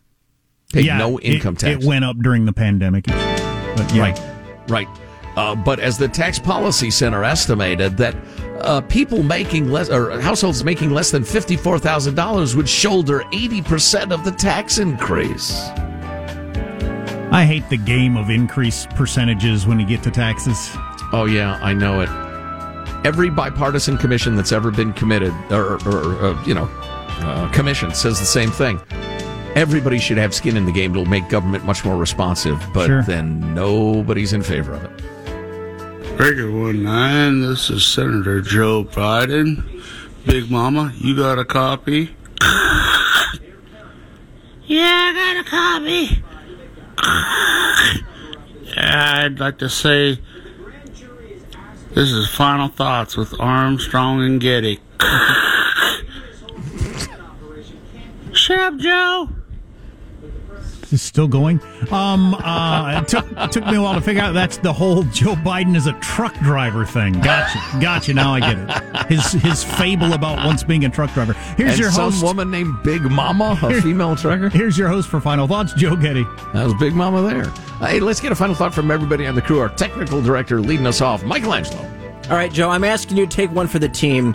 pay 0.73 0.81
yeah, 0.81 0.99
no 0.99 1.21
income 1.21 1.55
it, 1.55 1.61
tax. 1.61 1.85
It 1.85 1.87
went 1.89 2.05
up 2.05 2.17
during 2.19 2.45
the 2.45 2.53
pandemic. 2.53 3.05
But 3.07 3.93
yeah. 3.95 4.03
Right, 4.03 4.21
right. 4.69 4.89
Uh, 5.37 5.55
but 5.55 5.79
as 5.79 5.99
the 5.99 6.09
Tax 6.09 6.39
Policy 6.39 6.91
Center 6.91 7.23
estimated, 7.23 7.99
that 7.99 8.17
uh, 8.61 8.81
people 8.81 9.23
making 9.23 9.71
less, 9.71 9.91
or 9.91 10.19
households 10.19 10.65
making 10.65 10.91
less 10.91 11.11
than 11.11 11.23
$54,000 11.23 12.55
would 12.55 12.69
shoulder 12.69 13.21
80% 13.33 14.13
of 14.13 14.25
the 14.25 14.31
tax 14.31 14.79
increase. 14.79 15.69
I 17.37 17.45
hate 17.45 17.69
the 17.69 17.77
game 17.77 18.17
of 18.17 18.31
increased 18.31 18.89
percentages 18.97 19.67
when 19.67 19.79
you 19.79 19.85
get 19.85 20.03
to 20.05 20.11
taxes. 20.11 20.71
Oh, 21.13 21.27
yeah, 21.27 21.59
I 21.61 21.75
know 21.75 22.01
it. 22.01 22.09
Every 23.07 23.29
bipartisan 23.29 23.99
commission 23.99 24.37
that's 24.37 24.53
ever 24.53 24.71
been 24.71 24.95
committed, 24.95 25.35
or, 25.51 25.75
or 25.87 26.25
uh, 26.25 26.45
you 26.47 26.55
know, 26.55 26.67
uh, 27.21 27.51
commission 27.53 27.93
says 27.93 28.19
the 28.19 28.25
same 28.25 28.51
thing. 28.51 28.81
Everybody 29.55 29.99
should 29.99 30.17
have 30.17 30.33
skin 30.33 30.57
in 30.57 30.65
the 30.65 30.73
game. 30.73 30.93
It'll 30.93 31.05
make 31.05 31.29
government 31.29 31.67
much 31.67 31.85
more 31.85 31.99
responsive, 31.99 32.59
but 32.73 32.87
Sure. 32.87 33.03
then 33.03 33.55
nobody's 33.55 34.33
in 34.33 34.43
favor 34.43 34.73
of 34.73 34.85
it. 34.85 36.17
Breaker 36.17 36.51
one 36.51 36.83
nine. 36.85 37.43
This 37.43 37.69
is 37.69 37.85
Senator 37.85 38.41
Joe 38.41 38.83
Biden. 38.83 39.63
Big 40.25 40.51
Mama, 40.51 40.91
you 40.97 41.15
got 41.15 41.39
a 41.39 41.45
copy? 41.45 42.17
yeah, 44.65 45.13
I 45.13 45.13
got 45.13 45.47
a 45.47 45.51
copy. 45.51 46.23
I'd 48.79 49.37
like 49.39 49.59
to 49.59 49.69
say 49.69 50.19
this 51.95 52.11
is 52.11 52.29
final 52.29 52.69
thoughts 52.69 53.17
with 53.17 53.39
Armstrong 53.41 54.23
and 54.23 54.41
Getty. 54.41 54.81
Shut 58.33 58.59
up, 58.59 58.77
Joe. 58.77 59.31
It's 60.93 61.03
still 61.03 61.29
going. 61.29 61.61
Um, 61.91 62.35
uh, 62.35 63.01
it 63.03 63.09
took 63.09 63.27
it 63.37 63.53
took 63.53 63.67
me 63.67 63.77
a 63.77 63.83
while 63.83 63.95
to 63.95 64.01
figure 64.01 64.23
out 64.23 64.33
that's 64.33 64.59
the 64.59 64.73
whole 64.73 65.03
Joe 65.05 65.35
Biden 65.35 65.75
is 65.77 65.87
a 65.87 65.93
truck 65.95 66.35
driver 66.41 66.85
thing. 66.85 67.15
Gotcha, 67.21 67.59
gotcha. 67.81 68.15
Now 68.15 68.35
I 68.35 68.41
get 68.41 68.59
it. 68.59 69.07
His 69.07 69.33
his 69.33 69.65
fable 69.65 70.13
about 70.13 70.45
once 70.45 70.63
being 70.63 70.85
a 70.85 70.89
truck 70.89 71.13
driver. 71.13 71.33
Here's 71.57 71.73
and 71.73 71.79
your 71.81 71.91
some 71.91 72.13
host, 72.13 72.23
woman 72.23 72.51
named 72.51 72.83
Big 72.83 73.03
Mama, 73.03 73.59
a 73.63 73.81
female 73.81 74.17
trucker. 74.17 74.49
Here's 74.49 74.79
your 74.79 74.89
host 74.89 75.09
for 75.09 75.21
final 75.21 75.47
thoughts, 75.47 75.73
Joe 75.75 75.97
Getty. 75.97 76.25
That 76.53 76.65
was 76.65 76.75
Big 76.75 76.95
Mama 76.95 77.23
there. 77.23 77.51
Hey, 77.81 78.01
let's 78.01 78.21
get 78.21 78.33
a 78.33 78.37
final 78.37 78.55
thought 78.55 78.73
from 78.75 78.91
everybody 78.91 79.27
on 79.27 79.35
the 79.35 79.43
crew. 79.43 79.59
Our 79.59 79.69
technical 79.69 80.23
director 80.23 80.61
leading 80.61 80.87
us 80.87 81.01
off, 81.01 81.25
Michelangelo. 81.25 81.83
All 82.29 82.37
right, 82.37 82.53
Joe, 82.53 82.71
I'm 82.71 82.83
asking 82.85 83.17
you 83.19 83.27
to 83.27 83.37
take 83.37 83.53
one 83.53 83.69
for 83.69 83.79
the 83.79 83.89
team. 83.89 84.35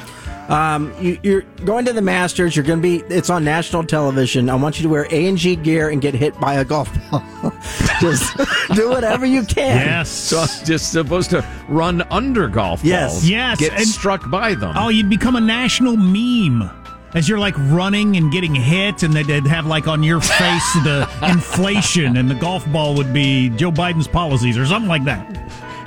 Um, 0.49 0.93
you, 0.99 1.17
you're 1.23 1.41
going 1.63 1.85
to 1.85 1.93
the 1.93 2.01
Masters. 2.01 2.55
You're 2.55 2.65
going 2.65 2.79
to 2.79 2.81
be. 2.81 2.97
It's 3.13 3.29
on 3.29 3.43
national 3.45 3.83
television. 3.85 4.49
I 4.49 4.55
want 4.55 4.77
you 4.79 4.83
to 4.83 4.89
wear 4.89 5.07
A 5.11 5.27
and 5.27 5.37
G 5.37 5.55
gear 5.55 5.89
and 5.89 6.01
get 6.01 6.13
hit 6.13 6.37
by 6.39 6.55
a 6.55 6.65
golf 6.65 6.89
ball. 7.09 7.23
just 8.01 8.35
do 8.75 8.89
whatever 8.89 9.25
you 9.25 9.43
can. 9.43 9.77
Yes. 9.85 10.09
So 10.09 10.39
I'm 10.39 10.65
just 10.65 10.91
supposed 10.91 11.29
to 11.29 11.45
run 11.69 12.01
under 12.11 12.47
golf 12.47 12.83
Yes. 12.83 13.11
balls. 13.13 13.29
Yes, 13.29 13.59
Get 13.59 13.73
and- 13.73 13.87
struck 13.87 14.29
by 14.29 14.55
them. 14.55 14.73
Oh, 14.75 14.89
you'd 14.89 15.09
become 15.09 15.35
a 15.35 15.41
national 15.41 15.95
meme. 15.95 16.69
As 17.13 17.27
you're 17.27 17.39
like 17.39 17.57
running 17.57 18.15
and 18.15 18.31
getting 18.31 18.55
hit, 18.55 19.03
and 19.03 19.13
they'd 19.13 19.25
they'd 19.27 19.45
have 19.45 19.65
like 19.65 19.87
on 19.87 20.01
your 20.01 20.21
face 20.21 20.73
the 20.83 21.09
inflation, 21.29 22.15
and 22.15 22.29
the 22.31 22.35
golf 22.35 22.65
ball 22.71 22.95
would 22.95 23.13
be 23.13 23.49
Joe 23.49 23.69
Biden's 23.71 24.07
policies 24.07 24.57
or 24.57 24.65
something 24.65 24.87
like 24.87 25.03
that. 25.03 25.27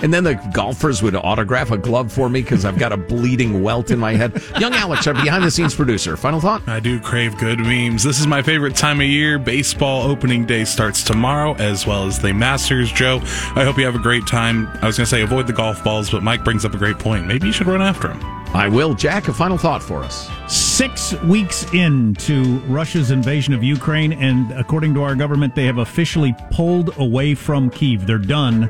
And 0.05 0.13
then 0.13 0.23
the 0.23 0.35
golfers 0.53 1.03
would 1.03 1.17
autograph 1.17 1.71
a 1.71 1.79
glove 1.79 2.13
for 2.13 2.29
me 2.29 2.43
because 2.43 2.67
I've 2.67 2.79
got 2.79 2.93
a 2.93 2.97
bleeding 2.99 3.63
welt 3.63 3.91
in 3.91 3.99
my 3.99 4.13
head. 4.13 4.39
Young 4.61 4.75
Alex, 4.75 5.07
our 5.07 5.15
behind 5.15 5.45
the 5.45 5.51
scenes 5.51 5.75
producer. 5.75 6.15
Final 6.19 6.43
thought? 6.43 6.69
I 6.69 6.79
do 6.79 7.01
crave 7.01 7.39
good 7.39 7.59
memes. 7.59 8.03
This 8.03 8.21
is 8.21 8.27
my 8.27 8.43
favorite 8.43 8.77
time 8.77 9.01
of 9.01 9.07
year. 9.07 9.39
Baseball 9.39 10.03
opening 10.03 10.45
day 10.45 10.67
starts 10.67 11.03
tomorrow, 11.03 11.55
as 11.55 11.87
well 11.87 12.07
as 12.07 12.19
the 12.19 12.35
Masters. 12.35 12.93
Joe, 12.93 13.21
I 13.57 13.65
hope 13.65 13.79
you 13.79 13.87
have 13.87 13.95
a 13.95 13.99
great 13.99 14.27
time. 14.27 14.67
I 14.83 14.87
was 14.87 14.99
going 14.99 15.07
to 15.07 15.11
say 15.11 15.23
avoid 15.23 15.47
the 15.47 15.55
golf 15.55 15.83
balls, 15.83 16.11
but 16.11 16.23
Mike 16.23 16.45
brings 16.45 16.67
up 16.67 16.75
a 16.75 16.79
great 16.79 16.99
point. 16.99 17.27
Maybe 17.27 17.47
you 17.47 17.53
should 17.55 17.67
run 17.67 17.81
after 17.81 18.13
him. 18.13 18.23
I 18.55 18.69
will. 18.69 18.93
Jack, 18.93 19.29
a 19.29 19.33
final 19.33 19.57
thought 19.57 19.83
for 19.83 20.05
us. 20.05 20.31
Six 20.49 21.15
weeks 21.23 21.65
into 21.73 22.59
Russia's 22.67 23.11
invasion 23.11 23.55
of 23.55 23.65
Ukraine, 23.65 24.13
and 24.13 24.53
according 24.53 24.93
to 24.95 25.03
our 25.03 25.15
government, 25.17 25.55
they 25.55 25.65
have 25.65 25.79
officially 25.79 26.37
pulled 26.51 26.95
away 26.99 27.35
from 27.35 27.71
Kiev. 27.71 28.07
They're 28.07 28.19
done. 28.19 28.69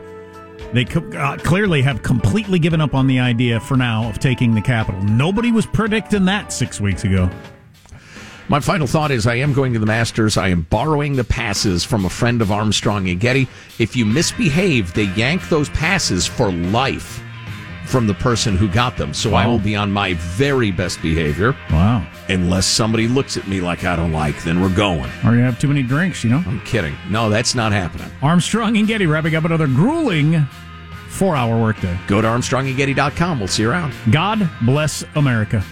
They 0.72 0.84
co- 0.84 1.08
uh, 1.16 1.36
clearly 1.38 1.82
have 1.82 2.02
completely 2.02 2.58
given 2.58 2.80
up 2.80 2.94
on 2.94 3.06
the 3.06 3.20
idea 3.20 3.60
for 3.60 3.76
now 3.76 4.08
of 4.08 4.18
taking 4.18 4.54
the 4.54 4.60
capital. 4.60 5.00
Nobody 5.02 5.52
was 5.52 5.66
predicting 5.66 6.24
that 6.26 6.52
six 6.52 6.80
weeks 6.80 7.04
ago. 7.04 7.30
My 8.48 8.60
final 8.60 8.86
thought 8.86 9.10
is 9.10 9.26
I 9.26 9.36
am 9.36 9.54
going 9.54 9.72
to 9.72 9.78
the 9.78 9.86
Masters. 9.86 10.36
I 10.36 10.48
am 10.48 10.62
borrowing 10.62 11.16
the 11.16 11.24
passes 11.24 11.82
from 11.82 12.04
a 12.04 12.10
friend 12.10 12.42
of 12.42 12.52
Armstrong 12.52 13.08
and 13.08 13.18
Getty. 13.18 13.48
If 13.78 13.96
you 13.96 14.04
misbehave, 14.04 14.92
they 14.92 15.04
yank 15.14 15.48
those 15.48 15.70
passes 15.70 16.26
for 16.26 16.52
life 16.52 17.23
from 17.84 18.06
the 18.06 18.14
person 18.14 18.56
who 18.56 18.68
got 18.68 18.96
them. 18.96 19.14
So 19.14 19.34
I 19.34 19.46
will 19.46 19.58
be 19.58 19.76
on 19.76 19.92
my 19.92 20.14
very 20.14 20.70
best 20.70 21.00
behavior. 21.02 21.54
Wow. 21.70 22.06
Unless 22.28 22.66
somebody 22.66 23.06
looks 23.06 23.36
at 23.36 23.46
me 23.46 23.60
like 23.60 23.84
I 23.84 23.96
don't 23.96 24.12
like, 24.12 24.42
then 24.42 24.60
we're 24.60 24.74
going. 24.74 25.10
Or 25.24 25.34
you 25.34 25.42
have 25.42 25.60
too 25.60 25.68
many 25.68 25.82
drinks, 25.82 26.24
you 26.24 26.30
know? 26.30 26.42
I'm 26.46 26.60
kidding. 26.60 26.96
No, 27.10 27.28
that's 27.28 27.54
not 27.54 27.72
happening. 27.72 28.10
Armstrong 28.22 28.76
and 28.76 28.88
Getty 28.88 29.06
wrapping 29.06 29.34
up 29.34 29.44
another 29.44 29.66
grueling 29.66 30.46
four 31.08 31.36
hour 31.36 31.60
workday. 31.60 31.96
Go 32.06 32.20
to 32.20 32.28
ArmstrongandGetty.com. 32.28 33.38
We'll 33.38 33.48
see 33.48 33.62
you 33.62 33.70
around. 33.70 33.94
God 34.10 34.48
bless 34.62 35.04
America. 35.14 35.62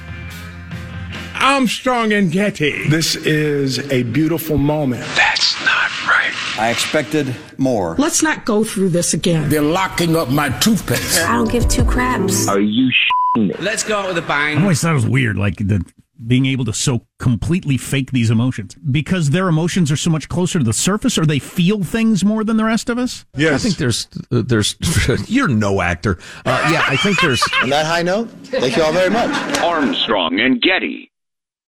Armstrong 1.42 2.12
and 2.12 2.30
Getty. 2.30 2.88
This 2.88 3.16
is 3.16 3.80
a 3.90 4.04
beautiful 4.04 4.58
moment. 4.58 5.02
That's 5.16 5.60
not 5.64 6.06
right. 6.06 6.32
I 6.56 6.70
expected 6.70 7.34
more. 7.58 7.96
Let's 7.98 8.22
not 8.22 8.44
go 8.44 8.62
through 8.62 8.90
this 8.90 9.12
again. 9.12 9.48
They're 9.48 9.60
locking 9.60 10.14
up 10.14 10.28
my 10.28 10.50
toothpaste. 10.60 11.20
I 11.20 11.34
don't 11.36 11.50
give 11.50 11.68
two 11.68 11.84
craps. 11.84 12.46
Are 12.46 12.60
you 12.60 12.90
sh**ing 12.92 13.48
me? 13.48 13.54
Let's 13.58 13.82
go 13.82 13.98
out 13.98 14.08
with 14.08 14.18
a 14.18 14.22
I 14.22 14.28
bang. 14.28 14.58
I 14.58 14.62
always 14.62 14.80
thought 14.80 14.92
it 14.92 14.94
was 14.94 15.06
weird, 15.06 15.36
like 15.36 15.56
the 15.56 15.84
being 16.24 16.46
able 16.46 16.64
to 16.64 16.72
so 16.72 17.04
completely 17.18 17.76
fake 17.76 18.12
these 18.12 18.30
emotions 18.30 18.76
because 18.76 19.30
their 19.30 19.48
emotions 19.48 19.90
are 19.90 19.96
so 19.96 20.08
much 20.10 20.28
closer 20.28 20.60
to 20.60 20.64
the 20.64 20.72
surface, 20.72 21.18
or 21.18 21.26
they 21.26 21.40
feel 21.40 21.82
things 21.82 22.24
more 22.24 22.44
than 22.44 22.56
the 22.56 22.64
rest 22.64 22.88
of 22.88 22.98
us. 22.98 23.24
yes 23.36 23.54
I 23.54 23.58
think 23.58 23.76
there's, 23.78 24.06
uh, 24.30 24.42
there's, 24.46 24.76
you're 25.28 25.48
no 25.48 25.80
actor. 25.80 26.18
Uh, 26.44 26.68
yeah, 26.72 26.84
I 26.86 26.96
think 26.96 27.20
there's. 27.20 27.42
On 27.62 27.70
that 27.70 27.86
high 27.86 28.02
note, 28.02 28.30
thank 28.44 28.76
you 28.76 28.84
all 28.84 28.92
very 28.92 29.10
much. 29.10 29.58
Armstrong 29.58 30.38
and 30.38 30.62
Getty. 30.62 31.11